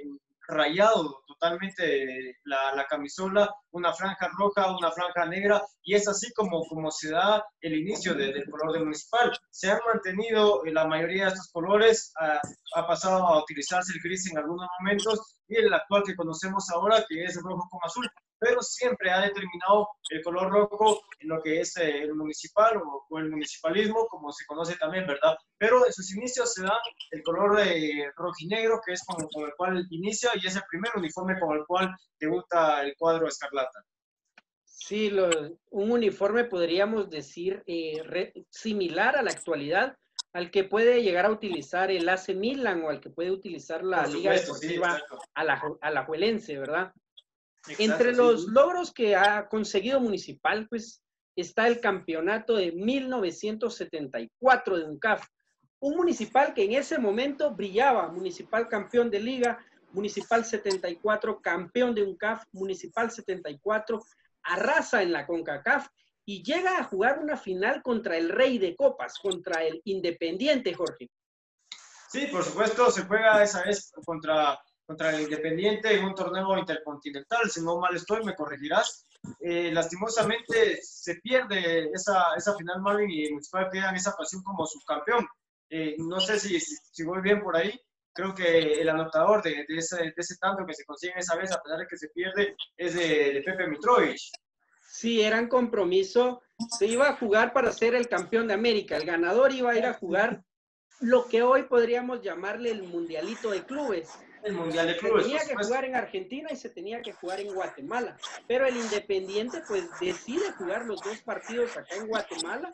rayado 0.48 1.24
totalmente 1.28 2.38
la, 2.46 2.74
la, 2.76 2.86
camisola, 2.86 3.54
una 3.72 3.94
franja 3.94 4.30
roja, 4.38 4.76
una 4.76 4.92
franja 4.92 5.26
negra, 5.26 5.62
y 5.84 5.96
es 5.96 6.08
así 6.08 6.32
como, 6.34 6.64
como 6.66 6.90
se 6.92 7.12
da 7.12 7.44
el 7.62 7.76
inicio 7.76 8.14
del 8.14 8.50
color 8.50 8.74
de 8.74 8.80
municipal. 8.80 9.32
Se 9.52 9.70
han 9.70 9.80
mantenido 9.86 10.64
la 10.66 10.88
mayoría 10.88 11.24
de 11.24 11.30
estos 11.30 11.52
colores, 11.52 12.12
ha, 12.20 12.40
ha, 12.76 12.88
pasado 12.88 13.28
a 13.28 13.42
utilizarse 13.42 13.94
el 13.94 14.02
gris 14.02 14.30
en 14.32 14.38
algunos 14.38 14.68
momentos, 14.80 15.38
y 15.48 15.58
el 15.58 15.74
actual 15.74 16.04
que 16.06 16.16
conocemos 16.16 16.70
ahora, 16.72 17.06
que 17.08 17.24
es 17.24 17.36
rojo 17.42 17.68
con 17.70 17.80
azul, 17.84 18.10
pero 18.40 18.62
siempre 18.62 19.12
ha 19.12 19.22
determinado 19.22 19.90
el 20.10 20.24
color 20.24 20.52
rojo 20.52 21.02
en 21.20 21.30
lo 21.30 21.42
que 21.42 21.62
es 21.62 21.76
eh, 21.78 22.04
el 22.04 22.14
municipal 22.14 22.78
o, 22.78 23.18
el 23.18 23.30
municipalismo, 23.30 24.08
como 24.08 24.32
se 24.32 24.46
conoce 24.46 24.76
también, 24.76 25.08
¿verdad? 25.08 25.36
Pero 25.58 25.86
en 25.86 25.94
sus 25.94 26.16
inicios 26.16 26.54
se 26.54 26.64
da 26.64 26.78
el 27.12 27.24
color 27.24 27.58
de 27.58 28.12
rojinegro, 28.16 28.80
que 28.86 28.94
es 28.94 29.04
con, 29.06 29.24
el 29.24 29.54
cual 29.56 29.86
inicia 29.90 30.32
y 30.36 30.48
es 30.48 30.56
el 30.56 30.64
primer 30.70 30.92
uniforme 30.96 31.40
con 31.40 31.58
el 31.58 31.66
cual 31.66 31.96
debuta 32.20 32.84
el 32.84 32.96
cuadro 32.98 33.28
escarlata. 33.28 33.84
Sí, 34.64 35.12
un 35.72 35.92
uniforme 35.92 36.44
podríamos 36.44 37.10
decir 37.10 37.64
eh, 37.66 38.46
similar 38.50 39.18
a 39.18 39.24
la 39.24 39.32
actualidad, 39.32 39.98
al 40.34 40.52
que 40.52 40.64
puede 40.64 41.02
llegar 41.02 41.26
a 41.26 41.32
utilizar 41.32 41.90
el 41.90 42.08
AC 42.08 42.30
Milan 42.36 42.84
o 42.84 42.90
al 42.90 43.00
que 43.00 43.10
puede 43.10 43.32
utilizar 43.32 43.84
la 43.84 44.06
Liga 44.06 44.34
Deportiva 44.34 45.02
a 45.34 45.44
la, 45.44 45.62
a 45.82 45.90
la 45.90 46.06
Juelense, 46.06 46.60
¿verdad? 46.60 46.94
Entre 47.78 48.14
los 48.14 48.46
logros 48.46 48.94
que 48.94 49.16
ha 49.16 49.48
conseguido 49.48 50.00
Municipal, 50.00 50.68
pues 50.70 51.02
está 51.36 51.68
el 51.68 51.80
campeonato 51.80 52.56
de 52.56 52.72
1974 52.72 54.78
de 54.78 54.86
UNCAF. 54.86 55.28
Un 55.80 55.96
municipal 55.96 56.54
que 56.54 56.64
en 56.64 56.74
ese 56.74 56.98
momento 56.98 57.54
brillaba, 57.54 58.08
municipal 58.08 58.68
campeón 58.68 59.12
de 59.12 59.20
liga, 59.20 59.60
municipal 59.92 60.44
74 60.44 61.42
campeón 61.42 61.94
de 61.94 62.04
UNCAF, 62.04 62.44
municipal 62.52 63.12
74 63.12 64.02
arrasa 64.44 65.04
en 65.04 65.12
la 65.12 65.28
CONCACAF 65.28 65.88
y 66.26 66.44
llega 66.44 66.78
a 66.78 66.84
jugar 66.84 67.20
una 67.20 67.38
final 67.38 67.82
contra 67.82 68.18
el 68.18 68.30
rey 68.30 68.58
de 68.58 68.76
copas, 68.76 69.20
contra 69.20 69.64
el 69.64 69.82
Independiente, 69.86 70.74
Jorge. 70.74 71.10
Sí, 72.10 72.28
por 72.28 72.44
supuesto, 72.44 72.90
se 72.92 73.04
juega 73.04 73.44
esa 73.44 73.64
vez 73.64 73.92
contra 74.06 74.60
contra 74.88 75.10
el 75.14 75.24
Independiente 75.24 75.94
en 75.94 76.06
un 76.06 76.16
torneo 76.16 76.58
intercontinental, 76.58 77.50
si 77.50 77.62
no 77.62 77.78
mal 77.78 77.94
estoy, 77.94 78.24
me 78.24 78.34
corregirás. 78.34 79.06
Eh, 79.42 79.70
lastimosamente 79.74 80.80
se 80.82 81.16
pierde 81.16 81.90
esa, 81.94 82.34
esa 82.38 82.56
final 82.56 82.82
Marvin 82.82 83.12
y 83.12 83.30
Municipal 83.30 83.70
queda 83.70 83.92
esa 83.92 84.16
pasión 84.16 84.42
como 84.44 84.66
subcampeón. 84.66 85.28
Eh, 85.70 85.96
no 85.98 86.22
sé 86.22 86.40
si, 86.40 86.58
si, 86.62 87.04
voy 87.04 87.22
bien 87.22 87.42
por 87.42 87.58
ahí, 87.58 87.78
creo 88.14 88.34
que 88.34 88.80
el 88.80 88.88
anotador 88.88 89.44
de, 89.44 89.66
de, 89.68 89.78
ese, 89.78 89.98
de, 89.98 90.14
ese, 90.16 90.38
tanto 90.38 90.66
que 90.66 90.74
se 90.74 90.86
consigue 90.86 91.14
esa 91.18 91.36
vez, 91.36 91.52
a 91.52 91.62
pesar 91.62 91.80
de 91.80 91.88
que 91.88 91.98
se 91.98 92.08
pierde, 92.08 92.56
es 92.78 92.96
de, 92.96 93.34
de 93.34 93.42
Pepe 93.42 93.68
Mitrovich. 93.68 94.32
Sí, 94.90 95.22
eran 95.22 95.50
compromiso, 95.50 96.42
se 96.80 96.86
iba 96.86 97.10
a 97.10 97.18
jugar 97.18 97.52
para 97.52 97.74
ser 97.74 97.94
el 97.94 98.08
campeón 98.08 98.48
de 98.48 98.54
América, 98.54 98.96
el 98.96 99.06
ganador 99.06 99.52
iba 99.52 99.72
a 99.72 99.78
ir 99.78 99.86
a 99.86 99.94
jugar 99.94 100.46
lo 101.02 101.28
que 101.28 101.44
hoy 101.44 101.64
podríamos 101.64 102.22
llamarle 102.22 102.72
el 102.72 102.84
mundialito 102.84 103.52
de 103.52 103.66
clubes 103.66 104.10
el 104.44 104.54
Mundial 104.54 104.88
de 104.88 104.98
Clubes. 104.98 105.24
Se 105.26 105.30
tenía 105.30 105.48
que 105.48 105.64
jugar 105.64 105.86
en 105.86 105.96
Argentina 105.96 106.50
y 106.52 106.56
se 106.56 106.70
tenía 106.70 107.02
que 107.02 107.14
jugar 107.14 107.40
en 107.40 107.54
Guatemala. 107.54 108.18
Pero 108.48 108.66
el 108.66 108.78
Independiente 108.78 109.62
pues 109.68 109.88
decide 110.00 110.52
jugar 110.54 110.86
los 110.86 111.02
dos 111.02 111.22
partidos 111.24 111.76
acá 111.78 111.96
en 111.96 112.08
Guatemala. 112.08 112.72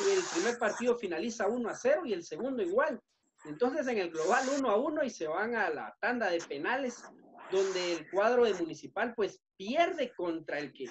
El 0.00 0.22
primer 0.34 0.58
partido 0.58 0.96
finaliza 0.96 1.48
1 1.48 1.68
a 1.68 1.74
0 1.74 2.02
y 2.06 2.12
el 2.12 2.24
segundo 2.24 2.62
igual. 2.62 3.00
Entonces 3.44 3.86
en 3.86 3.98
el 3.98 4.10
global 4.10 4.46
1 4.58 4.70
a 4.70 4.76
1 4.76 5.04
y 5.04 5.10
se 5.10 5.26
van 5.26 5.54
a 5.54 5.70
la 5.70 5.96
tanda 6.00 6.30
de 6.30 6.38
penales 6.40 7.02
donde 7.50 7.94
el 7.94 8.10
cuadro 8.10 8.44
de 8.44 8.54
Municipal 8.54 9.14
pues 9.14 9.40
pierde 9.56 10.12
contra 10.14 10.58
el 10.58 10.72
que 10.72 10.90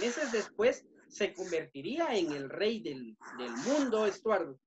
meses 0.00 0.32
después 0.32 0.84
se 1.08 1.34
convertiría 1.34 2.14
en 2.14 2.32
el 2.32 2.48
rey 2.48 2.80
del, 2.80 3.16
del 3.38 3.52
mundo, 3.66 4.06
Estuardo. 4.06 4.58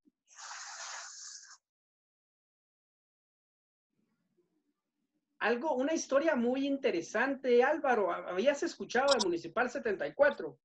Algo, 5.39 5.73
una 5.75 5.93
historia 5.93 6.35
muy 6.35 6.65
interesante, 6.65 7.63
Álvaro. 7.63 8.11
¿Habías 8.11 8.63
escuchado 8.63 9.13
de 9.13 9.25
Municipal 9.25 9.69
74? 9.69 10.57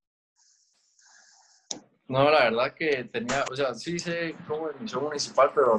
No, 2.08 2.30
la 2.30 2.50
verdad 2.50 2.74
que 2.74 3.04
tenía, 3.04 3.44
o 3.50 3.54
sea, 3.54 3.74
sí 3.74 3.98
sé 3.98 4.34
cómo 4.46 4.70
inició 4.78 5.00
Municipal, 5.00 5.52
pero 5.54 5.78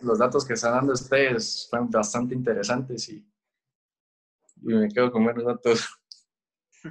los 0.00 0.18
datos 0.18 0.46
que 0.46 0.54
están 0.54 0.74
dando 0.74 0.92
ustedes 0.92 1.64
están 1.64 1.90
bastante 1.90 2.34
interesantes 2.34 3.08
y, 3.08 3.26
y 4.62 4.74
me 4.74 4.88
quedo 4.88 5.10
con 5.10 5.24
buenos 5.24 5.44
datos. 5.44 5.88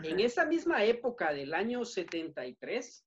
En 0.04 0.20
esa 0.20 0.46
misma 0.46 0.84
época 0.84 1.34
del 1.34 1.54
año 1.54 1.84
73, 1.86 3.06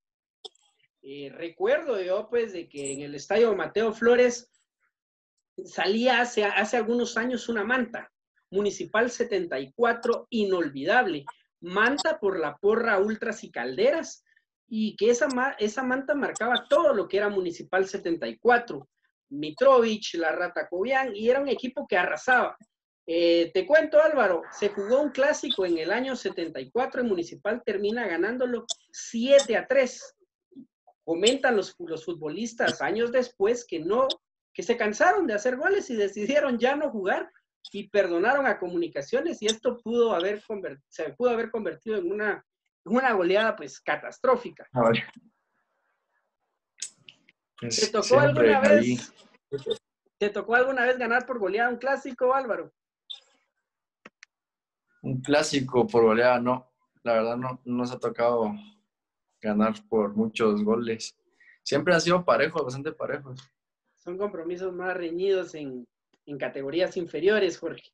eh, 1.02 1.30
recuerdo 1.34 2.00
yo 2.00 2.28
pues 2.28 2.52
de 2.52 2.68
que 2.68 2.92
en 2.92 3.00
el 3.00 3.14
estadio 3.14 3.54
Mateo 3.54 3.92
Flores 3.92 4.50
salía 5.64 6.20
hace, 6.20 6.44
hace 6.44 6.76
algunos 6.76 7.16
años 7.16 7.48
una 7.48 7.64
manta 7.64 8.13
Municipal 8.54 9.10
74, 9.10 10.28
inolvidable. 10.30 11.24
Manta 11.60 12.20
por 12.20 12.38
la 12.38 12.56
porra 12.56 13.00
Ultras 13.00 13.42
y 13.42 13.50
Calderas, 13.50 14.24
y 14.68 14.94
que 14.96 15.10
esa, 15.10 15.26
esa 15.58 15.82
manta 15.82 16.14
marcaba 16.14 16.66
todo 16.68 16.94
lo 16.94 17.08
que 17.08 17.16
era 17.16 17.28
Municipal 17.28 17.88
74. 17.88 18.88
Mitrovich, 19.30 20.14
la 20.14 20.30
Rata 20.30 20.68
Cobian, 20.68 21.16
y 21.16 21.28
era 21.28 21.40
un 21.40 21.48
equipo 21.48 21.86
que 21.88 21.96
arrasaba. 21.96 22.56
Eh, 23.06 23.50
te 23.52 23.66
cuento, 23.66 24.00
Álvaro, 24.00 24.42
se 24.52 24.68
jugó 24.68 25.02
un 25.02 25.10
clásico 25.10 25.66
en 25.66 25.78
el 25.78 25.90
año 25.90 26.14
74 26.14 27.02
y 27.02 27.04
Municipal 27.04 27.60
termina 27.64 28.06
ganándolo 28.06 28.66
7 28.92 29.56
a 29.56 29.66
3. 29.66 30.14
Comentan 31.04 31.56
los, 31.56 31.74
los 31.80 32.04
futbolistas 32.04 32.80
años 32.80 33.10
después 33.10 33.66
que 33.66 33.80
no, 33.80 34.06
que 34.52 34.62
se 34.62 34.76
cansaron 34.76 35.26
de 35.26 35.34
hacer 35.34 35.56
goles 35.56 35.90
y 35.90 35.96
decidieron 35.96 36.58
ya 36.58 36.76
no 36.76 36.90
jugar 36.90 37.30
y 37.72 37.88
perdonaron 37.88 38.46
a 38.46 38.58
comunicaciones 38.58 39.40
y 39.42 39.46
esto 39.46 39.78
pudo 39.78 40.14
haber 40.14 40.42
se 40.88 41.12
pudo 41.14 41.30
haber 41.30 41.50
convertido 41.50 41.96
en 41.96 42.12
una, 42.12 42.44
una 42.84 43.12
goleada 43.12 43.56
pues 43.56 43.80
catastrófica. 43.80 44.68
Pues, 47.60 47.80
¿Te 47.80 47.86
tocó 47.88 48.20
alguna 48.20 48.60
vez? 48.60 49.12
¿Te 50.18 50.30
tocó 50.30 50.54
alguna 50.54 50.84
vez 50.84 50.98
ganar 50.98 51.26
por 51.26 51.38
goleada 51.38 51.70
un 51.70 51.78
clásico, 51.78 52.34
Álvaro? 52.34 52.72
Un 55.02 55.20
clásico 55.20 55.86
por 55.86 56.04
goleada, 56.04 56.40
no. 56.40 56.70
La 57.02 57.14
verdad 57.14 57.36
no 57.36 57.60
nos 57.64 57.92
ha 57.92 57.98
tocado 57.98 58.54
ganar 59.40 59.74
por 59.88 60.14
muchos 60.14 60.62
goles. 60.64 61.16
Siempre 61.62 61.94
han 61.94 62.00
sido 62.00 62.24
parejos, 62.24 62.64
bastante 62.64 62.92
parejos. 62.92 63.40
Son 63.96 64.16
compromisos 64.16 64.72
más 64.72 64.96
reñidos 64.96 65.54
en, 65.54 65.86
en 66.26 66.38
categorías 66.38 66.96
inferiores, 66.96 67.58
Jorge. 67.58 67.92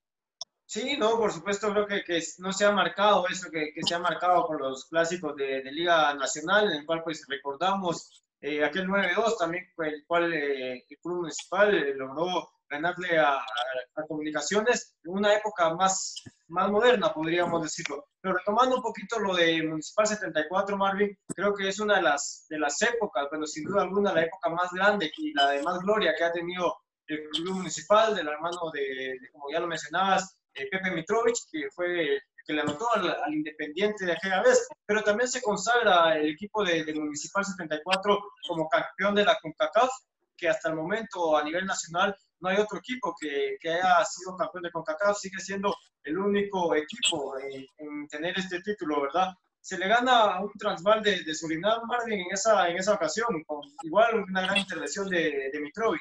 Sí, 0.66 0.96
no, 0.96 1.16
por 1.16 1.32
supuesto, 1.32 1.72
creo 1.72 1.86
que, 1.86 2.04
que 2.04 2.22
no 2.38 2.52
se 2.52 2.64
ha 2.64 2.70
marcado 2.70 3.26
eso 3.28 3.50
que, 3.50 3.72
que, 3.74 3.82
se 3.82 3.94
ha 3.94 3.98
marcado 3.98 4.46
con 4.46 4.58
los 4.58 4.84
clásicos 4.86 5.34
de, 5.34 5.62
de 5.62 5.72
Liga 5.72 6.14
Nacional, 6.14 6.70
en 6.70 6.78
el 6.78 6.86
cual 6.86 7.02
pues 7.02 7.26
recordamos 7.28 8.24
eh, 8.40 8.64
aquel 8.64 8.86
9-2 8.86 9.36
también, 9.38 9.64
el 9.78 10.04
cual 10.06 10.32
eh, 10.32 10.84
el 10.88 10.98
Club 11.02 11.18
Municipal 11.22 11.74
eh, 11.74 11.94
logró 11.94 12.48
ganarle 12.68 13.18
a, 13.18 13.34
a, 13.34 14.06
Comunicaciones 14.08 14.96
en 15.04 15.12
una 15.12 15.34
época 15.34 15.74
más, 15.74 16.22
más 16.48 16.70
moderna, 16.70 17.12
podríamos 17.12 17.62
decirlo. 17.62 18.06
Pero 18.20 18.36
retomando 18.36 18.76
un 18.76 18.82
poquito 18.82 19.18
lo 19.18 19.34
de 19.34 19.62
Municipal 19.62 20.06
74, 20.06 20.76
Marvin, 20.76 21.18
creo 21.34 21.52
que 21.52 21.68
es 21.68 21.80
una 21.80 21.96
de 21.96 22.02
las, 22.02 22.46
de 22.48 22.58
las 22.58 22.80
épocas, 22.80 23.26
bueno, 23.28 23.46
sin 23.46 23.64
duda 23.64 23.82
alguna 23.82 24.14
la 24.14 24.22
época 24.22 24.48
más 24.50 24.70
grande 24.72 25.10
y 25.18 25.34
la 25.34 25.50
de 25.50 25.62
más 25.62 25.80
gloria 25.80 26.14
que 26.16 26.24
ha 26.24 26.32
tenido 26.32 26.76
el 27.14 27.28
Club 27.30 27.56
Municipal, 27.56 28.14
del 28.14 28.28
hermano 28.28 28.70
de, 28.72 28.80
de 29.20 29.30
como 29.32 29.50
ya 29.50 29.60
lo 29.60 29.66
mencionabas, 29.66 30.36
eh, 30.54 30.68
Pepe 30.70 30.90
Mitrovic, 30.90 31.36
que 31.50 31.68
fue 31.74 32.16
el 32.16 32.20
que 32.46 32.52
le 32.52 32.62
anotó 32.62 32.86
al, 32.94 33.08
al, 33.08 33.34
Independiente 33.34 34.04
de 34.04 34.12
aquella 34.12 34.42
vez, 34.42 34.66
pero 34.86 35.02
también 35.02 35.28
se 35.28 35.42
consagra 35.42 36.16
el 36.16 36.30
equipo 36.30 36.64
de, 36.64 36.84
de, 36.84 36.94
Municipal 36.94 37.44
74 37.44 38.18
como 38.48 38.68
campeón 38.68 39.14
de 39.14 39.24
la 39.24 39.38
CONCACAF, 39.40 39.90
que 40.36 40.48
hasta 40.48 40.70
el 40.70 40.76
momento 40.76 41.36
a 41.36 41.44
nivel 41.44 41.66
nacional 41.66 42.16
no 42.40 42.48
hay 42.48 42.56
otro 42.56 42.78
equipo 42.78 43.14
que, 43.20 43.56
que 43.60 43.70
haya 43.70 44.04
sido 44.04 44.36
campeón 44.36 44.64
de 44.64 44.70
CONCACAF, 44.70 45.16
sigue 45.18 45.38
siendo 45.38 45.74
el 46.04 46.18
único 46.18 46.74
equipo 46.74 47.38
en, 47.38 47.66
en 47.78 48.08
tener 48.08 48.38
este 48.38 48.60
título, 48.62 49.02
¿verdad? 49.02 49.28
Se 49.60 49.76
le 49.76 49.86
gana 49.86 50.22
a 50.22 50.40
un 50.42 50.50
Transval 50.58 51.02
de, 51.02 51.22
de 51.22 51.34
Surinam, 51.34 51.86
Marvin, 51.86 52.20
en 52.20 52.32
esa, 52.32 52.68
en 52.68 52.78
esa 52.78 52.94
ocasión, 52.94 53.44
con 53.46 53.60
igual 53.82 54.24
una 54.28 54.42
gran 54.42 54.56
intervención 54.56 55.08
de, 55.08 55.50
de 55.52 55.60
Mitrovic. 55.60 56.00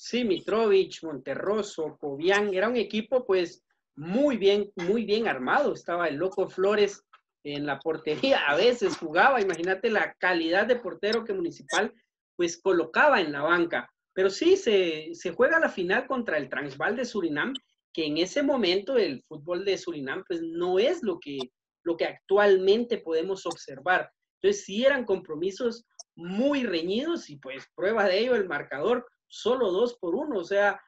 Sí, 0.00 0.22
Mitrovic, 0.22 1.02
Monterroso, 1.02 1.98
Cobian, 1.98 2.54
era 2.54 2.68
un 2.68 2.76
equipo 2.76 3.26
pues 3.26 3.64
muy 3.96 4.36
bien, 4.36 4.70
muy 4.76 5.04
bien 5.04 5.26
armado. 5.26 5.72
Estaba 5.74 6.06
el 6.06 6.14
Loco 6.14 6.48
Flores 6.48 7.04
en 7.42 7.66
la 7.66 7.80
portería, 7.80 8.46
a 8.46 8.54
veces 8.54 8.96
jugaba, 8.96 9.40
imagínate 9.40 9.90
la 9.90 10.14
calidad 10.14 10.66
de 10.66 10.76
portero 10.76 11.24
que 11.24 11.34
Municipal 11.34 11.92
pues 12.36 12.60
colocaba 12.62 13.20
en 13.20 13.32
la 13.32 13.42
banca. 13.42 13.90
Pero 14.12 14.30
sí, 14.30 14.56
se, 14.56 15.08
se 15.14 15.32
juega 15.32 15.58
la 15.58 15.68
final 15.68 16.06
contra 16.06 16.38
el 16.38 16.48
Transvaal 16.48 16.94
de 16.94 17.04
Surinam, 17.04 17.52
que 17.92 18.06
en 18.06 18.18
ese 18.18 18.44
momento 18.44 18.96
el 18.96 19.24
fútbol 19.24 19.64
de 19.64 19.78
Surinam 19.78 20.22
pues 20.28 20.40
no 20.42 20.78
es 20.78 21.02
lo 21.02 21.18
que, 21.18 21.38
lo 21.82 21.96
que 21.96 22.04
actualmente 22.04 22.98
podemos 22.98 23.46
observar. 23.46 24.12
Entonces 24.40 24.64
sí 24.64 24.84
eran 24.84 25.04
compromisos 25.04 25.84
muy 26.14 26.62
reñidos 26.62 27.30
y 27.30 27.36
pues 27.38 27.66
prueba 27.74 28.04
de 28.04 28.20
ello 28.20 28.36
el 28.36 28.46
marcador, 28.46 29.04
solo 29.28 29.70
dos 29.70 29.96
por 29.98 30.14
uno, 30.14 30.38
o 30.38 30.44
sea, 30.44 30.80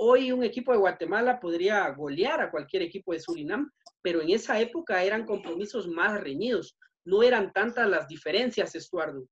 Hoy 0.00 0.30
un 0.30 0.44
equipo 0.44 0.70
de 0.70 0.78
Guatemala 0.78 1.40
podría 1.40 1.90
golear 1.90 2.40
a 2.40 2.52
cualquier 2.52 2.82
equipo 2.82 3.12
de 3.12 3.18
Surinam, 3.18 3.68
pero 4.00 4.22
en 4.22 4.30
esa 4.30 4.60
época 4.60 5.02
eran 5.02 5.26
compromisos 5.26 5.88
más 5.88 6.20
reñidos. 6.20 6.78
No 7.04 7.24
eran 7.24 7.52
tantas 7.52 7.88
las 7.88 8.06
diferencias, 8.06 8.76
Estuardo. 8.76 9.26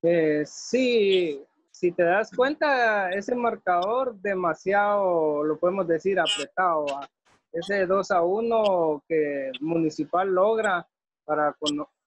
Eh, 0.00 0.42
sí, 0.46 1.38
si 1.70 1.92
te 1.92 2.02
das 2.02 2.30
cuenta, 2.34 3.10
ese 3.10 3.34
marcador 3.34 4.18
demasiado, 4.22 5.44
lo 5.44 5.58
podemos 5.58 5.86
decir, 5.86 6.18
apretado. 6.18 6.86
¿va? 6.86 7.06
Ese 7.52 7.84
2 7.84 8.10
a 8.10 8.22
1 8.22 9.04
que 9.06 9.52
Municipal 9.60 10.30
logra 10.30 10.88
para 11.26 11.54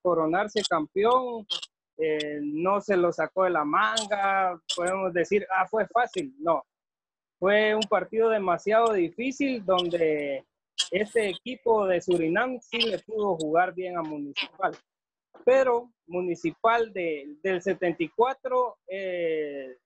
coronarse 0.01 0.63
campeón, 0.67 1.45
eh, 1.97 2.39
no 2.41 2.79
se 2.79 2.95
lo 2.95 3.11
sacó 3.11 3.45
de 3.45 3.49
la 3.49 3.65
manga, 3.65 4.59
podemos 4.75 5.13
decir, 5.13 5.47
ah, 5.55 5.67
fue 5.67 5.87
fácil. 5.87 6.33
No, 6.39 6.63
fue 7.39 7.75
un 7.75 7.83
partido 7.83 8.29
demasiado 8.29 8.93
difícil 8.93 9.63
donde 9.65 10.45
este 10.91 11.29
equipo 11.29 11.85
de 11.87 12.01
Surinam 12.01 12.59
sí 12.61 12.79
le 12.79 12.99
pudo 12.99 13.35
jugar 13.35 13.73
bien 13.73 13.97
a 13.97 14.01
Municipal. 14.01 14.75
Pero 15.43 15.91
Municipal 16.07 16.91
de, 16.93 17.35
del 17.43 17.61
74, 17.61 18.77
eh, 18.87 19.77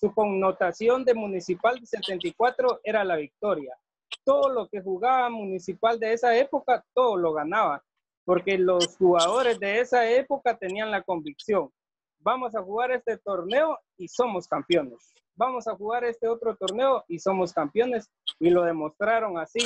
su 0.00 0.12
connotación 0.12 1.04
de 1.04 1.14
Municipal 1.14 1.76
del 1.76 1.86
74 1.86 2.80
era 2.84 3.04
la 3.04 3.16
victoria. 3.16 3.76
Todo 4.24 4.48
lo 4.48 4.68
que 4.68 4.82
jugaba 4.82 5.30
Municipal 5.30 5.98
de 5.98 6.12
esa 6.12 6.36
época, 6.36 6.84
todo 6.94 7.16
lo 7.16 7.32
ganaba, 7.32 7.82
porque 8.24 8.58
los 8.58 8.96
jugadores 8.96 9.58
de 9.58 9.80
esa 9.80 10.08
época 10.08 10.56
tenían 10.56 10.90
la 10.90 11.02
convicción, 11.02 11.70
vamos 12.18 12.54
a 12.54 12.62
jugar 12.62 12.92
este 12.92 13.16
torneo 13.18 13.78
y 13.96 14.08
somos 14.08 14.46
campeones 14.46 15.12
vamos 15.40 15.66
a 15.66 15.74
jugar 15.74 16.04
este 16.04 16.28
otro 16.28 16.54
torneo 16.54 17.02
y 17.08 17.18
somos 17.18 17.54
campeones 17.54 18.10
y 18.38 18.50
lo 18.50 18.62
demostraron 18.62 19.38
así. 19.38 19.60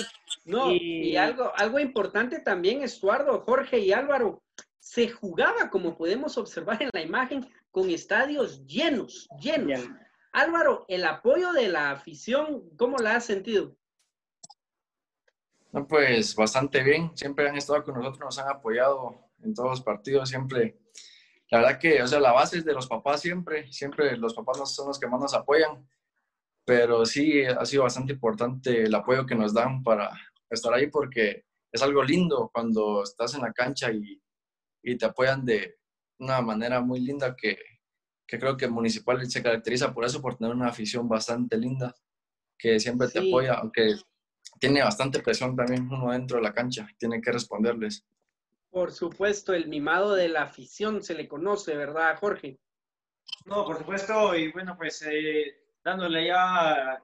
No, 0.44 0.70
y, 0.70 1.10
y 1.10 1.16
algo, 1.16 1.50
algo 1.56 1.80
importante 1.80 2.38
también, 2.38 2.82
Estuardo, 2.82 3.40
Jorge 3.40 3.80
y 3.80 3.92
Álvaro, 3.92 4.40
se 4.78 5.08
jugaba, 5.08 5.70
como 5.70 5.96
podemos 5.96 6.38
observar 6.38 6.80
en 6.80 6.90
la 6.92 7.02
imagen, 7.02 7.44
con 7.72 7.90
estadios 7.90 8.64
llenos, 8.66 9.28
llenos. 9.40 9.80
Álvaro, 10.32 10.84
el 10.88 11.04
apoyo 11.04 11.52
de 11.52 11.68
la 11.68 11.90
afición, 11.90 12.62
¿cómo 12.76 12.98
la 12.98 13.16
has 13.16 13.24
sentido? 13.24 13.74
No, 15.74 15.88
pues 15.88 16.36
bastante 16.36 16.84
bien, 16.84 17.10
siempre 17.16 17.48
han 17.48 17.56
estado 17.56 17.82
con 17.82 17.96
nosotros, 17.96 18.20
nos 18.20 18.38
han 18.38 18.48
apoyado 18.48 19.32
en 19.42 19.52
todos 19.54 19.70
los 19.70 19.80
partidos, 19.82 20.28
siempre. 20.28 20.78
La 21.50 21.58
verdad 21.58 21.80
que, 21.80 22.00
o 22.00 22.06
sea, 22.06 22.20
la 22.20 22.30
base 22.30 22.58
es 22.58 22.64
de 22.64 22.72
los 22.72 22.86
papás 22.86 23.20
siempre, 23.20 23.72
siempre 23.72 24.16
los 24.16 24.34
papás 24.34 24.72
son 24.72 24.86
los 24.86 25.00
que 25.00 25.08
más 25.08 25.20
nos 25.20 25.34
apoyan, 25.34 25.84
pero 26.64 27.04
sí 27.04 27.42
ha 27.44 27.64
sido 27.66 27.82
bastante 27.82 28.12
importante 28.12 28.84
el 28.84 28.94
apoyo 28.94 29.26
que 29.26 29.34
nos 29.34 29.52
dan 29.52 29.82
para 29.82 30.12
estar 30.48 30.72
ahí 30.72 30.86
porque 30.86 31.44
es 31.72 31.82
algo 31.82 32.04
lindo 32.04 32.52
cuando 32.54 33.02
estás 33.02 33.34
en 33.34 33.40
la 33.40 33.52
cancha 33.52 33.90
y, 33.90 34.22
y 34.80 34.96
te 34.96 35.06
apoyan 35.06 35.44
de 35.44 35.74
una 36.20 36.40
manera 36.40 36.82
muy 36.82 37.00
linda 37.00 37.34
que, 37.34 37.58
que, 38.28 38.38
creo 38.38 38.56
que 38.56 38.68
Municipal 38.68 39.28
se 39.28 39.42
caracteriza 39.42 39.92
por 39.92 40.04
eso, 40.04 40.22
por 40.22 40.36
tener 40.36 40.54
una 40.54 40.68
afición 40.68 41.08
bastante 41.08 41.58
linda, 41.58 41.92
que 42.56 42.78
siempre 42.78 43.08
sí. 43.08 43.14
te 43.14 43.28
apoya, 43.28 43.54
aunque 43.54 43.96
tiene 44.58 44.82
bastante 44.82 45.20
presión 45.20 45.56
también 45.56 45.88
uno 45.90 46.12
dentro 46.12 46.36
de 46.38 46.42
la 46.42 46.52
cancha, 46.52 46.86
tiene 46.98 47.20
que 47.20 47.32
responderles. 47.32 48.04
Por 48.70 48.92
supuesto, 48.92 49.54
el 49.54 49.68
mimado 49.68 50.14
de 50.14 50.28
la 50.28 50.42
afición 50.42 51.02
se 51.02 51.14
le 51.14 51.28
conoce, 51.28 51.76
¿verdad, 51.76 52.18
Jorge? 52.18 52.58
No, 53.46 53.64
por 53.64 53.78
supuesto, 53.78 54.34
y 54.34 54.50
bueno, 54.52 54.76
pues 54.76 55.02
eh, 55.08 55.64
dándole 55.82 56.26
ya, 56.26 57.00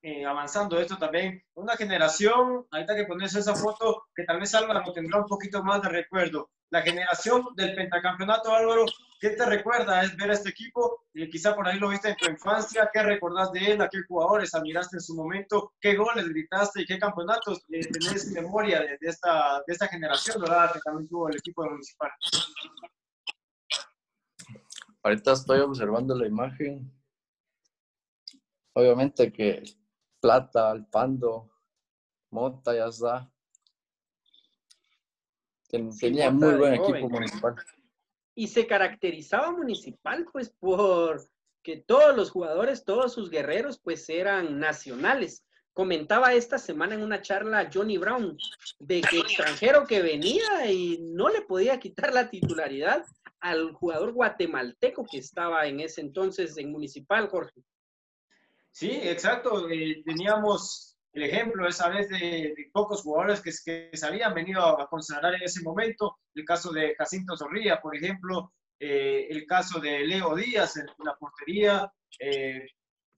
eh, 0.00 0.24
avanzando 0.24 0.80
esto 0.80 0.96
también, 0.96 1.44
una 1.54 1.76
generación, 1.76 2.66
ahorita 2.70 2.96
que 2.96 3.04
pones 3.04 3.34
esa 3.34 3.54
foto, 3.54 4.06
que 4.14 4.24
tal 4.24 4.40
vez 4.40 4.54
Álvaro 4.54 4.92
tendrá 4.92 5.18
un 5.18 5.26
poquito 5.26 5.62
más 5.62 5.82
de 5.82 5.88
recuerdo. 5.88 6.50
La 6.70 6.82
generación 6.82 7.44
del 7.56 7.74
pentacampeonato, 7.74 8.54
Álvaro, 8.54 8.86
¿qué 9.22 9.30
te 9.30 9.46
recuerda? 9.46 10.02
Es 10.02 10.16
ver 10.16 10.30
a 10.30 10.32
este 10.32 10.50
equipo, 10.50 11.06
y 11.14 11.30
quizá 11.30 11.54
por 11.54 11.68
ahí 11.68 11.78
lo 11.78 11.90
viste 11.90 12.08
en 12.08 12.16
tu 12.16 12.28
infancia, 12.28 12.90
¿qué 12.92 13.04
recordás 13.04 13.52
de 13.52 13.60
él? 13.60 13.80
¿A 13.80 13.88
qué 13.88 14.02
jugadores 14.08 14.52
admiraste 14.52 14.96
en 14.96 15.00
su 15.00 15.14
momento? 15.14 15.74
¿Qué 15.80 15.94
goles 15.94 16.28
gritaste 16.28 16.82
y 16.82 16.86
qué 16.86 16.98
campeonatos 16.98 17.64
eh, 17.70 17.86
tenés 17.86 18.26
en 18.26 18.42
memoria 18.42 18.80
de, 18.80 18.98
de, 19.00 19.08
esta, 19.08 19.62
de 19.64 19.72
esta 19.72 19.86
generación 19.86 20.40
dorada 20.40 20.72
que 20.72 20.80
también 20.80 21.08
tuvo 21.08 21.28
el 21.28 21.36
equipo 21.36 21.62
de 21.62 21.70
Municipal? 21.70 22.10
Ahorita 25.04 25.32
estoy 25.32 25.60
observando 25.60 26.16
la 26.16 26.26
imagen. 26.26 26.92
Obviamente 28.74 29.32
que 29.32 29.62
Plata, 30.20 30.72
Alpando, 30.72 31.48
Mota 32.30 32.74
ya 32.74 32.86
está. 32.86 33.32
Tenía 35.68 35.92
sí, 36.28 36.34
muy 36.34 36.54
buen 36.56 36.74
equipo 36.74 37.08
municipal. 37.08 37.54
Y 38.34 38.48
se 38.48 38.66
caracterizaba 38.66 39.50
municipal, 39.52 40.26
pues, 40.32 40.50
por 40.50 41.28
que 41.62 41.76
todos 41.76 42.16
los 42.16 42.30
jugadores, 42.30 42.84
todos 42.84 43.12
sus 43.12 43.30
guerreros, 43.30 43.78
pues, 43.78 44.08
eran 44.08 44.58
nacionales. 44.58 45.44
Comentaba 45.72 46.34
esta 46.34 46.58
semana 46.58 46.94
en 46.94 47.02
una 47.02 47.22
charla 47.22 47.70
Johnny 47.72 47.96
Brown 47.96 48.36
de 48.78 49.00
que 49.00 49.20
extranjero 49.20 49.86
que 49.86 50.02
venía 50.02 50.70
y 50.70 50.98
no 51.00 51.30
le 51.30 51.42
podía 51.42 51.80
quitar 51.80 52.12
la 52.12 52.28
titularidad 52.28 53.06
al 53.40 53.72
jugador 53.72 54.12
guatemalteco 54.12 55.06
que 55.10 55.18
estaba 55.18 55.66
en 55.66 55.80
ese 55.80 56.00
entonces 56.00 56.56
en 56.58 56.70
Municipal, 56.70 57.28
Jorge. 57.28 57.62
Sí, 58.70 58.90
exacto. 58.90 59.68
Eh, 59.68 60.02
teníamos 60.04 60.91
el 61.12 61.24
ejemplo 61.24 61.68
esa 61.68 61.88
vez 61.88 62.08
de, 62.08 62.18
de 62.56 62.70
pocos 62.72 63.02
jugadores 63.02 63.40
que, 63.40 63.52
que, 63.64 63.96
se 63.96 64.06
habían 64.06 64.34
venido 64.34 64.62
a, 64.62 64.88
consagrar 64.88 65.34
en 65.34 65.42
ese 65.42 65.62
momento, 65.62 66.18
el 66.34 66.44
caso 66.44 66.72
de 66.72 66.94
Jacinto 66.94 67.36
Zorrilla, 67.36 67.80
por 67.80 67.96
ejemplo, 67.96 68.52
eh, 68.80 69.26
el 69.30 69.46
caso 69.46 69.78
de 69.78 70.06
Leo 70.06 70.34
Díaz 70.34 70.76
en, 70.76 70.86
la 71.04 71.16
portería, 71.16 71.92
eh, 72.18 72.66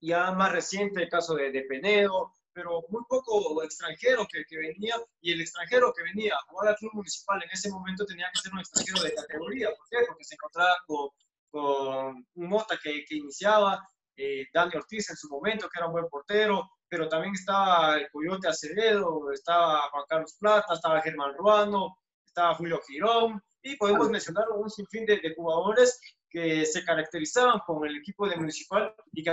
ya 0.01 0.33
más 0.33 0.53
reciente 0.53 1.03
el 1.03 1.09
caso 1.09 1.35
de, 1.35 1.53
de 1.53 1.63
Penedo, 1.63 2.33
pero 2.53 2.85
muy 2.89 3.03
poco 3.09 3.63
extranjero 3.63 4.27
que, 4.31 4.45
que 4.45 4.57
venía, 4.57 4.97
y 5.21 5.33
el 5.33 5.41
extranjero 5.41 5.93
que 5.93 6.03
venía 6.03 6.35
a 6.35 6.43
jugar 6.49 6.69
al 6.69 6.77
club 6.77 6.93
municipal 6.95 7.43
en 7.43 7.51
ese 7.51 7.71
momento 7.71 8.07
tenía 8.07 8.31
que 8.33 8.41
ser 8.41 8.53
un 8.53 8.61
extranjero 8.61 9.03
de 9.03 9.15
categoría. 9.15 9.69
¿Por 9.77 9.89
qué? 9.91 10.07
Porque 10.07 10.25
se 10.25 10.35
encontraba 10.35 10.75
con, 10.87 11.09
con 11.51 12.27
un 12.35 12.49
Mota 12.49 12.79
que, 12.83 13.05
que 13.05 13.17
iniciaba, 13.17 13.87
eh, 14.17 14.47
Ortiz 14.55 15.11
en 15.11 15.17
su 15.17 15.29
momento, 15.29 15.69
que 15.69 15.79
era 15.79 15.87
un 15.87 15.93
buen 15.93 16.09
portero, 16.09 16.71
pero 16.89 17.09
también 17.09 17.35
estaba 17.35 17.97
el 17.97 18.09
Coyote 18.11 18.49
Acevedo, 18.49 19.33
estaba 19.33 19.91
Juan 19.91 20.05
Carlos 20.09 20.37
Plata, 20.39 20.75
estaba 20.75 21.01
Germán 21.03 21.35
Ruano, 21.37 21.99
estaba 22.25 22.55
Julio 22.55 22.81
Girón, 22.87 23.43
y 23.63 23.77
podemos 23.77 24.11
mencionar 24.11 24.45
un 24.51 24.71
sinfín 24.71 25.07
de, 25.07 25.19
de 25.19 25.35
jugadores 25.35 26.01
que 26.29 26.67
se 26.67 26.85
caracterizaban 26.85 27.61
con 27.67 27.87
el 27.87 27.97
equipo 27.97 28.29
de 28.29 28.37
Municipal 28.37 28.95
y 29.13 29.23
que 29.23 29.31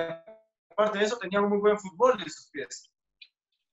aparte 0.69 0.99
de 0.99 1.05
eso 1.05 1.17
tenían 1.17 1.49
muy 1.49 1.57
buen 1.57 1.77
fútbol 1.79 2.21
en 2.21 2.29
sus 2.29 2.49
pies. 2.49 2.91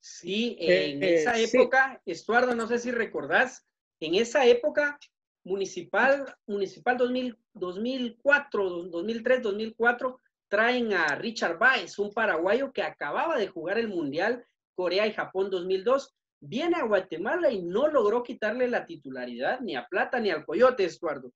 Sí, 0.00 0.56
Eh, 0.60 0.92
en 0.92 1.02
eh, 1.02 1.14
esa 1.16 1.34
sí. 1.34 1.44
época, 1.44 2.00
Estuardo, 2.06 2.54
no 2.54 2.66
sé 2.66 2.78
si 2.78 2.90
recordás, 2.90 3.66
en 4.00 4.14
esa 4.14 4.46
época, 4.46 4.98
Municipal, 5.44 6.34
Municipal 6.46 6.96
2000, 6.96 7.38
2004, 7.54 8.70
2003, 8.90 9.42
2004, 9.42 10.20
traen 10.48 10.92
a 10.92 11.14
Richard 11.14 11.58
Baez, 11.58 11.98
un 11.98 12.12
paraguayo 12.12 12.72
que 12.72 12.82
acababa 12.82 13.36
de 13.36 13.48
jugar 13.48 13.78
el 13.78 13.88
Mundial 13.88 14.44
Corea 14.74 15.06
y 15.06 15.12
Japón 15.12 15.50
2002, 15.50 16.14
viene 16.40 16.76
a 16.76 16.84
Guatemala 16.84 17.50
y 17.50 17.62
no 17.62 17.88
logró 17.88 18.22
quitarle 18.22 18.68
la 18.68 18.86
titularidad 18.86 19.60
ni 19.60 19.74
a 19.74 19.86
Plata 19.86 20.20
ni 20.20 20.30
al 20.30 20.44
Coyote, 20.44 20.84
Estuardo. 20.84 21.32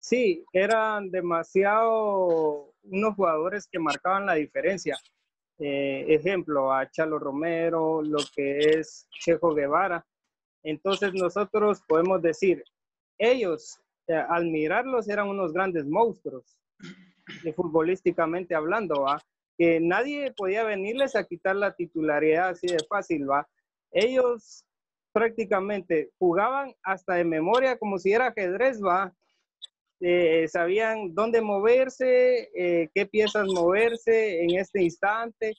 Sí, 0.00 0.44
eran 0.52 1.10
demasiado 1.10 2.72
unos 2.82 3.14
jugadores 3.14 3.68
que 3.70 3.78
marcaban 3.78 4.26
la 4.26 4.34
diferencia. 4.34 4.96
Eh, 5.58 6.06
ejemplo, 6.08 6.72
a 6.72 6.90
Chalo 6.90 7.18
Romero, 7.18 8.02
lo 8.02 8.18
que 8.34 8.58
es 8.58 9.06
Chejo 9.10 9.54
Guevara. 9.54 10.04
Entonces 10.64 11.12
nosotros 11.14 11.82
podemos 11.86 12.22
decir, 12.22 12.64
ellos 13.18 13.80
eh, 14.08 14.14
al 14.14 14.46
mirarlos 14.46 15.08
eran 15.08 15.28
unos 15.28 15.52
grandes 15.52 15.86
monstruos, 15.86 16.58
futbolísticamente 17.52 18.54
hablando, 18.54 19.02
¿va? 19.02 19.18
que 19.58 19.80
nadie 19.80 20.32
podía 20.32 20.64
venirles 20.64 21.14
a 21.14 21.24
quitar 21.24 21.56
la 21.56 21.74
titularidad 21.74 22.50
así 22.50 22.66
de 22.66 22.78
fácil, 22.88 23.28
¿va? 23.28 23.48
Ellos 23.90 24.64
prácticamente 25.12 26.10
jugaban 26.18 26.74
hasta 26.82 27.14
de 27.14 27.24
memoria 27.24 27.78
como 27.78 27.98
si 27.98 28.12
era 28.12 28.28
ajedrez, 28.28 28.82
¿va? 28.82 29.14
Eh, 30.00 30.48
sabían 30.48 31.14
dónde 31.14 31.40
moverse, 31.40 32.50
eh, 32.56 32.90
qué 32.94 33.06
piezas 33.06 33.46
moverse 33.46 34.42
en 34.42 34.56
este 34.56 34.82
instante. 34.82 35.54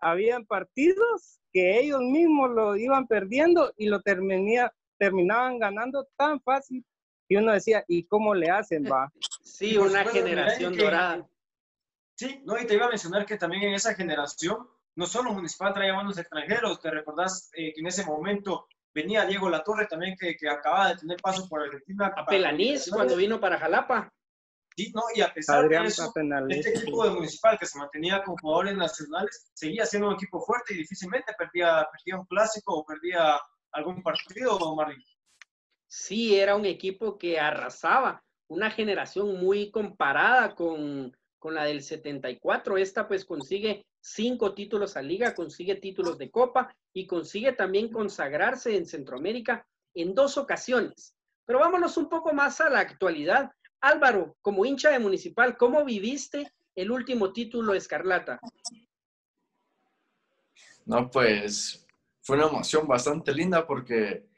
Habían 0.00 0.44
partidos 0.44 1.38
que 1.52 1.78
ellos 1.78 2.00
mismos 2.00 2.50
lo 2.50 2.76
iban 2.76 3.06
perdiendo 3.06 3.72
y 3.76 3.86
lo 3.86 4.00
terminía, 4.00 4.72
terminaban 4.98 5.58
ganando 5.58 6.08
tan 6.16 6.40
fácil 6.40 6.84
y 7.32 7.36
uno 7.36 7.52
decía, 7.52 7.82
¿y 7.88 8.04
cómo 8.04 8.34
le 8.34 8.50
hacen, 8.50 8.84
va? 8.84 9.10
Sí, 9.42 9.78
una 9.78 10.04
generación 10.04 10.76
que- 10.76 10.82
dorada. 10.82 11.26
Sí, 12.14 12.42
no, 12.44 12.60
y 12.60 12.66
te 12.66 12.74
iba 12.74 12.84
a 12.84 12.90
mencionar 12.90 13.24
que 13.24 13.38
también 13.38 13.62
en 13.62 13.72
esa 13.72 13.94
generación, 13.94 14.68
no 14.96 15.06
solo 15.06 15.32
Municipal 15.32 15.72
traía 15.72 15.94
buenos 15.94 16.18
extranjeros, 16.18 16.78
te 16.82 16.90
recordás 16.90 17.50
eh, 17.54 17.72
que 17.72 17.80
en 17.80 17.86
ese 17.86 18.04
momento 18.04 18.68
venía 18.94 19.24
Diego 19.24 19.48
Latorre 19.48 19.86
también, 19.86 20.14
que, 20.20 20.36
que 20.36 20.46
acababa 20.46 20.90
de 20.90 20.96
tener 20.98 21.16
paso 21.22 21.48
por 21.48 21.62
Argentina. 21.62 22.12
A 22.14 22.26
Pelanís 22.26 22.90
cuando 22.92 23.16
vino 23.16 23.40
para 23.40 23.58
Jalapa. 23.58 24.12
Sí, 24.76 24.92
no, 24.94 25.02
y 25.14 25.22
a 25.22 25.32
pesar 25.32 25.64
Adrián 25.64 25.84
de 25.84 25.88
eso, 25.88 26.12
este 26.50 26.70
equipo 26.70 27.04
de 27.04 27.14
Municipal 27.14 27.58
que 27.58 27.64
se 27.66 27.78
mantenía 27.78 28.22
con 28.22 28.36
jugadores 28.36 28.76
nacionales, 28.76 29.50
seguía 29.54 29.86
siendo 29.86 30.08
un 30.08 30.14
equipo 30.14 30.38
fuerte 30.44 30.74
y 30.74 30.78
difícilmente 30.78 31.32
perdía, 31.38 31.88
perdía 31.90 32.20
un 32.20 32.26
clásico 32.26 32.74
o 32.74 32.84
perdía 32.84 33.40
algún 33.72 34.02
partido, 34.02 34.74
Marlin. 34.76 35.02
Sí, 35.94 36.36
era 36.40 36.56
un 36.56 36.64
equipo 36.64 37.18
que 37.18 37.38
arrasaba, 37.38 38.24
una 38.48 38.70
generación 38.70 39.38
muy 39.38 39.70
comparada 39.70 40.54
con, 40.54 41.14
con 41.38 41.54
la 41.54 41.64
del 41.64 41.82
74. 41.82 42.78
Esta 42.78 43.06
pues 43.06 43.26
consigue 43.26 43.84
cinco 44.00 44.54
títulos 44.54 44.96
a 44.96 45.02
liga, 45.02 45.34
consigue 45.34 45.74
títulos 45.74 46.16
de 46.16 46.30
copa 46.30 46.74
y 46.94 47.06
consigue 47.06 47.52
también 47.52 47.92
consagrarse 47.92 48.74
en 48.74 48.86
Centroamérica 48.86 49.66
en 49.92 50.14
dos 50.14 50.38
ocasiones. 50.38 51.14
Pero 51.44 51.58
vámonos 51.58 51.98
un 51.98 52.08
poco 52.08 52.32
más 52.32 52.62
a 52.62 52.70
la 52.70 52.80
actualidad. 52.80 53.50
Álvaro, 53.82 54.34
como 54.40 54.64
hincha 54.64 54.88
de 54.88 54.98
Municipal, 54.98 55.58
¿cómo 55.58 55.84
viviste 55.84 56.50
el 56.74 56.90
último 56.90 57.34
título 57.34 57.74
Escarlata? 57.74 58.40
No, 60.86 61.10
pues 61.10 61.86
fue 62.22 62.38
una 62.38 62.46
emoción 62.46 62.88
bastante 62.88 63.34
linda 63.34 63.66
porque, 63.66 64.31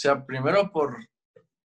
sea, 0.00 0.24
primero 0.24 0.70
por, 0.72 0.96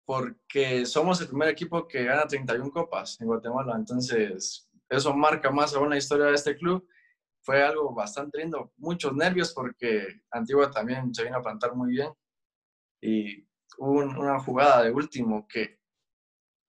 porque 0.06 0.84
somos 0.86 1.20
el 1.20 1.28
primer 1.28 1.48
equipo 1.48 1.86
que 1.86 2.04
gana 2.04 2.26
31 2.26 2.70
copas 2.70 3.20
en 3.20 3.26
Guatemala, 3.26 3.74
entonces 3.76 4.68
eso 4.88 5.14
marca 5.14 5.50
más 5.50 5.74
aún 5.74 5.90
la 5.90 5.96
historia 5.96 6.26
de 6.26 6.34
este 6.34 6.56
club. 6.56 6.86
Fue 7.44 7.62
algo 7.62 7.92
bastante 7.92 8.38
lindo, 8.38 8.72
muchos 8.76 9.12
nervios 9.14 9.52
porque 9.52 10.06
Antigua 10.30 10.70
también 10.70 11.12
se 11.14 11.24
vino 11.24 11.38
a 11.38 11.42
plantar 11.42 11.74
muy 11.74 11.90
bien 11.90 12.12
y 13.00 13.42
hubo 13.78 13.98
un- 14.00 14.16
una 14.16 14.38
jugada 14.38 14.82
de 14.84 14.92
último 14.92 15.46
que 15.48 15.80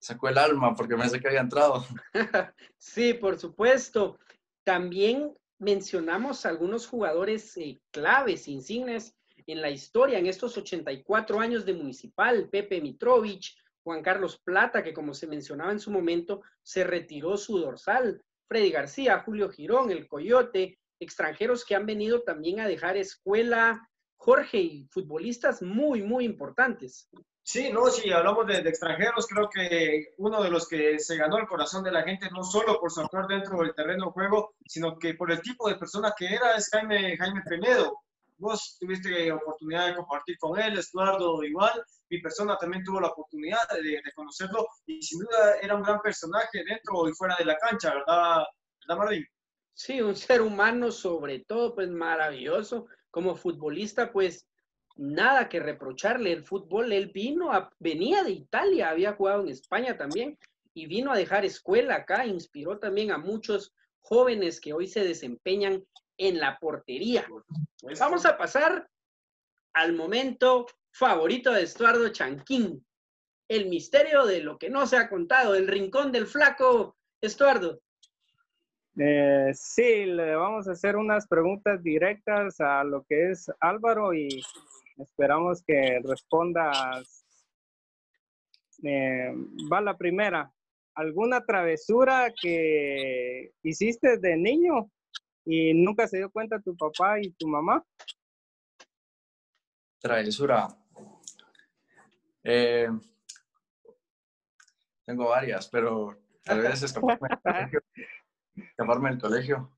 sacó 0.01 0.29
el 0.29 0.37
alma 0.37 0.73
porque 0.75 0.95
pensé 0.95 1.19
que 1.19 1.27
había 1.27 1.41
entrado. 1.41 1.85
Sí, 2.77 3.13
por 3.13 3.37
supuesto. 3.39 4.17
También 4.65 5.37
mencionamos 5.59 6.45
algunos 6.45 6.87
jugadores 6.87 7.55
eh, 7.57 7.79
claves, 7.91 8.47
insignes 8.47 9.15
en 9.47 9.62
la 9.62 9.69
historia, 9.69 10.19
en 10.19 10.27
estos 10.27 10.58
84 10.58 11.39
años 11.39 11.65
de 11.65 11.73
Municipal, 11.73 12.49
Pepe 12.49 12.82
Mitrovich, 12.82 13.56
Juan 13.84 14.01
Carlos 14.01 14.39
Plata, 14.43 14.84
que 14.84 14.93
como 14.93 15.13
se 15.13 15.27
mencionaba 15.27 15.71
en 15.71 15.79
su 15.79 15.91
momento, 15.91 16.41
se 16.62 16.84
retiró 16.84 17.38
su 17.38 17.60
dorsal, 17.60 18.21
Freddy 18.47 18.71
García, 18.71 19.19
Julio 19.19 19.49
Girón, 19.49 19.91
el 19.91 20.08
Coyote, 20.08 20.79
extranjeros 20.99 21.65
que 21.65 21.75
han 21.75 21.86
venido 21.86 22.21
también 22.21 22.60
a 22.60 22.67
dejar 22.67 22.97
escuela, 22.97 23.89
Jorge, 24.15 24.58
y 24.60 24.88
futbolistas 24.89 25.62
muy, 25.62 26.01
muy 26.01 26.23
importantes. 26.23 27.10
Sí, 27.45 27.73
no, 27.73 27.88
si 27.88 28.10
hablamos 28.10 28.47
de, 28.47 28.60
extranjeros, 28.60 29.27
creo 29.27 29.49
que 29.49 30.13
uno 30.17 30.41
de 30.41 30.49
los 30.49 30.65
que 30.65 30.97
se 30.97 31.17
ganó 31.17 31.38
el 31.38 31.47
corazón 31.47 31.84
de 31.84 31.91
la 31.91 32.03
gente, 32.03 32.29
no 32.32 32.41
solo 32.41 32.79
por 32.79 32.89
su 32.89 33.06
dentro 33.27 33.58
del 33.60 33.75
terreno 33.75 34.06
de 34.06 34.12
juego, 34.12 34.56
sino 34.65 34.97
que 34.97 35.13
por 35.13 35.29
el 35.29 35.41
tipo 35.41 35.67
de 35.67 35.75
persona 35.75 36.13
que 36.17 36.27
era, 36.27 36.56
es 36.56 36.69
Jaime, 36.69 37.17
Jaime 37.17 37.41
Penedo. 37.41 38.01
Vos 38.43 38.77
tuviste 38.77 39.32
oportunidad 39.32 39.88
de 39.88 39.95
compartir 39.95 40.38
con 40.38 40.60
él, 40.60 40.77
Estuardo 40.77 41.41
igual, 41.45 41.82
mi 42.10 42.21
persona 42.21 42.58
también 42.58 42.84
tuvo 42.84 42.99
la 42.99 43.08
oportunidad 43.08 43.62
de, 43.71 43.82
de 43.82 44.12
conocerlo 44.13 44.67
y 44.86 45.01
sin 45.01 45.19
duda 45.19 45.56
era 45.62 45.75
un 45.75 45.82
gran 45.82 46.01
personaje 46.01 46.62
dentro 46.67 47.08
y 47.08 47.13
fuera 47.13 47.38
de 47.39 47.45
la 47.45 47.58
cancha, 47.58 47.93
¿verdad, 47.93 48.43
¿verdad 48.82 48.97
Marvin? 48.97 49.25
Sí, 49.73 50.01
un 50.01 50.15
ser 50.15 50.41
humano 50.41 50.91
sobre 50.91 51.39
todo, 51.39 51.73
pues 51.73 51.89
maravilloso. 51.89 52.88
Como 53.10 53.36
futbolista, 53.36 54.12
pues 54.12 54.45
nada 54.97 55.47
que 55.47 55.60
reprocharle. 55.60 56.34
El 56.34 56.43
fútbol, 56.43 56.91
él 56.91 57.12
vino, 57.13 57.51
a, 57.51 57.71
venía 57.79 58.23
de 58.23 58.32
Italia, 58.32 58.89
había 58.89 59.13
jugado 59.13 59.41
en 59.43 59.49
España 59.49 59.97
también 59.97 60.38
y 60.73 60.86
vino 60.86 61.12
a 61.12 61.17
dejar 61.17 61.45
escuela 61.45 61.95
acá. 61.95 62.25
Inspiró 62.25 62.77
también 62.77 63.12
a 63.12 63.17
muchos 63.17 63.73
jóvenes 64.01 64.60
que 64.60 64.73
hoy 64.73 64.88
se 64.88 65.03
desempeñan 65.03 65.84
en 66.17 66.39
la 66.39 66.58
portería. 66.60 67.26
Pues 67.82 67.99
vamos 67.99 68.26
a 68.26 68.38
pasar 68.38 68.88
al 69.73 69.93
momento 69.93 70.67
favorito 70.91 71.52
de 71.52 71.63
Estuardo 71.63 72.10
Chanquín. 72.10 72.86
El 73.47 73.67
misterio 73.69 74.26
de 74.26 74.41
lo 74.41 74.58
que 74.58 74.69
no 74.69 74.86
se 74.88 74.97
ha 74.97 75.10
contado, 75.10 75.56
el 75.56 75.67
rincón 75.67 76.12
del 76.12 76.28
flaco. 76.28 76.95
Estuardo, 77.21 77.80
Eh, 78.99 79.51
sí, 79.53 80.05
le 80.05 80.36
vamos 80.36 80.68
a 80.68 80.74
hacer 80.74 80.97
unas 80.97 81.26
preguntas 81.28 81.82
directas 81.82 82.59
a 82.59 82.84
lo 82.84 83.03
que 83.05 83.32
es 83.32 83.49
Álvaro 83.59 84.14
y 84.14 84.43
esperamos 84.97 85.64
que 85.64 85.99
respondas. 86.03 87.26
Eh, 88.84 89.34
va 89.72 89.82
la 89.82 89.97
primera. 89.97 90.51
¿Alguna 90.95 91.43
travesura 91.45 92.32
que 92.39 93.53
hiciste 93.64 94.18
de 94.18 94.36
niño 94.36 94.91
y 95.45 95.73
nunca 95.73 96.07
se 96.07 96.17
dio 96.17 96.31
cuenta 96.31 96.59
tu 96.59 96.75
papá 96.75 97.19
y 97.19 97.31
tu 97.31 97.47
mamá? 97.47 97.83
Travesura. 99.99 100.67
Eh, 102.43 102.89
tengo 105.05 105.29
varias, 105.29 105.67
pero 105.69 106.17
tal 106.43 106.61
vez 106.61 106.81
escaparme 106.83 107.27
del 107.29 107.39
colegio. 107.43 107.83
Escaparme 108.55 109.09
del 109.11 109.21
colegio. 109.21 109.77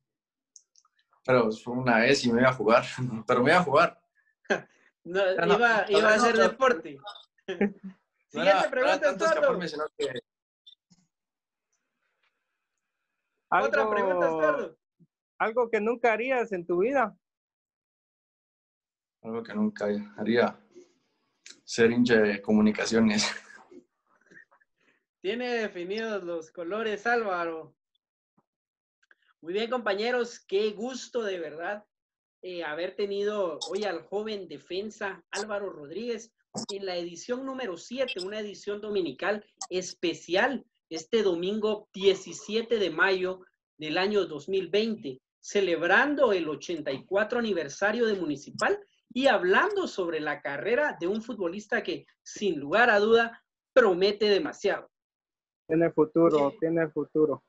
Pero 1.25 1.51
fue 1.51 1.73
una 1.73 1.99
vez 1.99 2.23
y 2.25 2.31
me 2.31 2.41
iba 2.41 2.49
a 2.49 2.53
jugar. 2.53 2.85
Pero 3.27 3.43
me 3.43 3.51
iba 3.51 3.59
a 3.59 3.63
jugar. 3.63 4.01
no, 5.03 5.35
No, 5.35 5.45
no, 5.45 5.55
iba, 5.55 5.85
no, 5.89 5.97
iba 5.97 6.09
a 6.09 6.15
hacer 6.15 6.35
no. 6.37 6.43
deporte. 6.43 6.97
No 6.97 7.03
Siguiente 8.27 8.69
pregunta, 8.69 9.15
que 9.97 10.21
Otra 13.49 13.89
pregunta, 13.89 14.25
Estuardo. 14.27 14.77
Algo 15.37 15.69
que 15.69 15.79
nunca 15.81 16.13
harías 16.13 16.51
en 16.51 16.65
tu 16.65 16.79
vida. 16.79 17.17
Algo 19.21 19.43
que 19.43 19.53
nunca 19.53 19.87
haría. 20.17 20.59
Ser 21.63 21.91
hincha 21.91 22.21
de 22.21 22.41
comunicaciones. 22.41 23.25
Tiene 25.21 25.49
definidos 25.55 26.23
los 26.23 26.51
colores, 26.51 27.07
Álvaro. 27.07 27.75
Muy 29.41 29.53
bien, 29.53 29.69
compañeros, 29.69 30.43
qué 30.47 30.71
gusto 30.71 31.23
de 31.23 31.39
verdad 31.39 31.85
eh, 32.47 32.63
haber 32.63 32.95
tenido 32.95 33.57
hoy 33.71 33.85
al 33.85 34.03
joven 34.03 34.47
defensa 34.47 35.23
Álvaro 35.31 35.71
Rodríguez 35.71 36.31
en 36.71 36.85
la 36.85 36.95
edición 36.95 37.43
número 37.43 37.75
7, 37.75 38.23
una 38.23 38.39
edición 38.39 38.81
dominical 38.81 39.43
especial, 39.71 40.63
este 40.89 41.23
domingo 41.23 41.89
17 41.93 42.77
de 42.77 42.89
mayo 42.91 43.41
del 43.77 43.97
año 43.97 44.25
2020, 44.27 45.19
celebrando 45.45 46.33
el 46.33 46.49
84 46.49 47.37
aniversario 47.37 48.07
de 48.07 48.15
Municipal 48.15 48.79
y 49.13 49.27
hablando 49.27 49.87
sobre 49.87 50.19
la 50.19 50.41
carrera 50.41 50.97
de 50.99 51.05
un 51.05 51.21
futbolista 51.21 51.83
que, 51.83 52.07
sin 52.23 52.59
lugar 52.59 52.89
a 52.89 52.99
duda, 52.99 53.43
promete 53.71 54.25
demasiado. 54.25 54.89
Tiene 55.67 55.91
futuro, 55.91 56.51
tiene 56.59 56.89
futuro. 56.89 57.43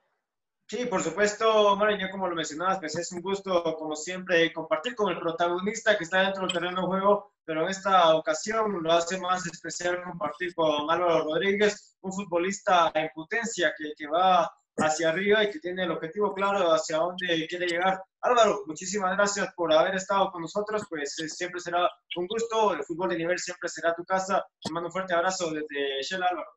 Sí, 0.68 0.84
por 0.84 1.02
supuesto, 1.02 1.74
Mario, 1.76 1.96
ya 1.98 2.10
como 2.10 2.28
lo 2.28 2.36
mencionabas, 2.36 2.80
pues 2.80 2.98
es 2.98 3.10
un 3.12 3.22
gusto, 3.22 3.62
como 3.78 3.96
siempre, 3.96 4.52
compartir 4.52 4.94
con 4.94 5.10
el 5.10 5.18
protagonista 5.18 5.96
que 5.96 6.04
está 6.04 6.20
dentro 6.20 6.42
del 6.42 6.52
terreno 6.52 6.82
de 6.82 6.86
juego, 6.88 7.32
pero 7.46 7.62
en 7.62 7.70
esta 7.70 8.14
ocasión 8.14 8.82
lo 8.82 8.92
hace 8.92 9.18
más 9.18 9.46
especial 9.46 10.02
compartir 10.02 10.54
con 10.54 10.90
Álvaro 10.90 11.24
Rodríguez, 11.24 11.96
un 12.02 12.12
futbolista 12.12 12.92
en 12.94 13.08
potencia 13.14 13.72
que, 13.78 13.94
que 13.96 14.06
va 14.06 14.50
hacia 14.78 15.08
arriba 15.08 15.44
y 15.44 15.50
que 15.50 15.58
tiene 15.58 15.84
el 15.84 15.90
objetivo 15.90 16.34
claro 16.34 16.70
hacia 16.72 16.98
dónde 16.98 17.46
quiere 17.48 17.66
llegar. 17.66 18.02
Álvaro, 18.20 18.62
muchísimas 18.66 19.16
gracias 19.16 19.52
por 19.54 19.72
haber 19.72 19.94
estado 19.94 20.30
con 20.30 20.42
nosotros, 20.42 20.82
pues 20.88 21.14
siempre 21.14 21.60
será 21.60 21.88
un 22.16 22.26
gusto, 22.26 22.74
el 22.74 22.84
fútbol 22.84 23.10
de 23.10 23.18
nivel 23.18 23.38
siempre 23.38 23.68
será 23.68 23.94
tu 23.94 24.04
casa. 24.04 24.44
Te 24.62 24.72
mando 24.72 24.88
un 24.88 24.92
fuerte 24.92 25.14
abrazo 25.14 25.50
desde 25.50 26.02
Shell 26.02 26.22
Álvaro. 26.22 26.50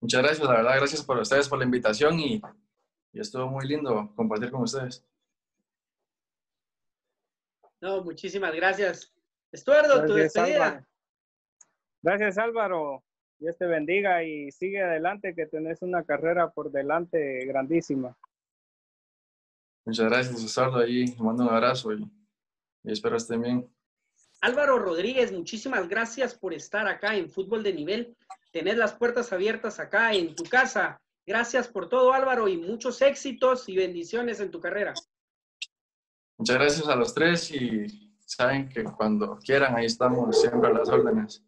Muchas 0.00 0.22
gracias, 0.22 0.48
la 0.48 0.54
verdad, 0.54 0.76
gracias 0.76 1.04
por 1.04 1.18
ustedes 1.18 1.48
por 1.48 1.58
la 1.58 1.64
invitación 1.64 2.18
y, 2.18 2.40
y 3.12 3.20
estuvo 3.20 3.46
muy 3.48 3.66
lindo 3.66 4.12
compartir 4.14 4.50
con 4.50 4.62
ustedes. 4.62 5.04
No, 7.80 8.02
muchísimas 8.02 8.54
gracias. 8.54 9.12
Estuardo, 9.52 10.06
tu 10.06 10.14
despedida. 10.14 10.66
Álvaro. 10.66 10.86
Gracias, 12.02 12.38
Álvaro. 12.38 13.04
Dios 13.40 13.56
te 13.56 13.66
bendiga 13.66 14.22
y 14.22 14.52
sigue 14.52 14.82
adelante, 14.82 15.34
que 15.34 15.46
tenés 15.46 15.82
una 15.82 16.04
carrera 16.04 16.50
por 16.50 16.70
delante 16.70 17.44
grandísima. 17.46 18.16
Muchas 19.84 20.06
gracias, 20.06 20.44
Estuardo. 20.44 20.78
Ahí 20.78 21.06
mando 21.18 21.44
un 21.44 21.48
abrazo 21.48 21.92
y, 21.92 22.04
y 22.84 22.92
espero 22.92 23.16
estén 23.16 23.42
bien. 23.42 23.74
Álvaro 24.42 24.78
Rodríguez, 24.78 25.32
muchísimas 25.32 25.88
gracias 25.88 26.34
por 26.34 26.54
estar 26.54 26.86
acá 26.86 27.16
en 27.16 27.28
Fútbol 27.28 27.62
de 27.62 27.72
Nivel 27.72 28.16
tener 28.52 28.76
las 28.76 28.94
puertas 28.94 29.32
abiertas 29.32 29.78
acá 29.80 30.12
en 30.12 30.34
tu 30.34 30.44
casa. 30.44 31.00
Gracias 31.26 31.68
por 31.68 31.88
todo, 31.88 32.12
Álvaro, 32.12 32.48
y 32.48 32.56
muchos 32.56 33.00
éxitos 33.02 33.68
y 33.68 33.76
bendiciones 33.76 34.40
en 34.40 34.50
tu 34.50 34.60
carrera. 34.60 34.94
Muchas 36.38 36.56
gracias 36.56 36.88
a 36.88 36.96
los 36.96 37.14
tres 37.14 37.50
y 37.50 38.16
saben 38.26 38.68
que 38.68 38.84
cuando 38.84 39.38
quieran, 39.38 39.76
ahí 39.76 39.86
estamos 39.86 40.40
siempre 40.40 40.70
a 40.70 40.72
las 40.72 40.88
órdenes. 40.88 41.44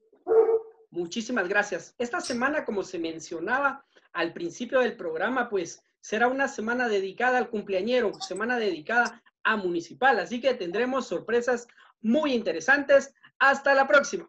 Muchísimas 0.93 1.49
gracias. 1.49 1.95
Esta 1.99 2.21
semana, 2.21 2.67
como 2.67 2.83
se 2.83 2.99
mencionaba 2.99 3.83
al 4.13 4.35
principio 4.35 4.81
del 4.81 4.95
programa, 4.95 5.49
pues 5.49 5.83
será 6.03 6.29
una 6.29 6.49
semana 6.49 6.87
dedicada 6.87 7.39
al 7.39 7.49
cumpleañero, 7.49 8.13
semana 8.21 8.59
dedicada 8.59 9.23
a 9.43 9.57
municipal, 9.57 10.19
así 10.21 10.39
que 10.39 10.53
tendremos 10.53 11.07
sorpresas 11.07 11.67
muy 12.03 12.35
interesantes. 12.35 13.15
Hasta 13.39 13.75
la 13.75 13.89
próxima. 13.89 14.29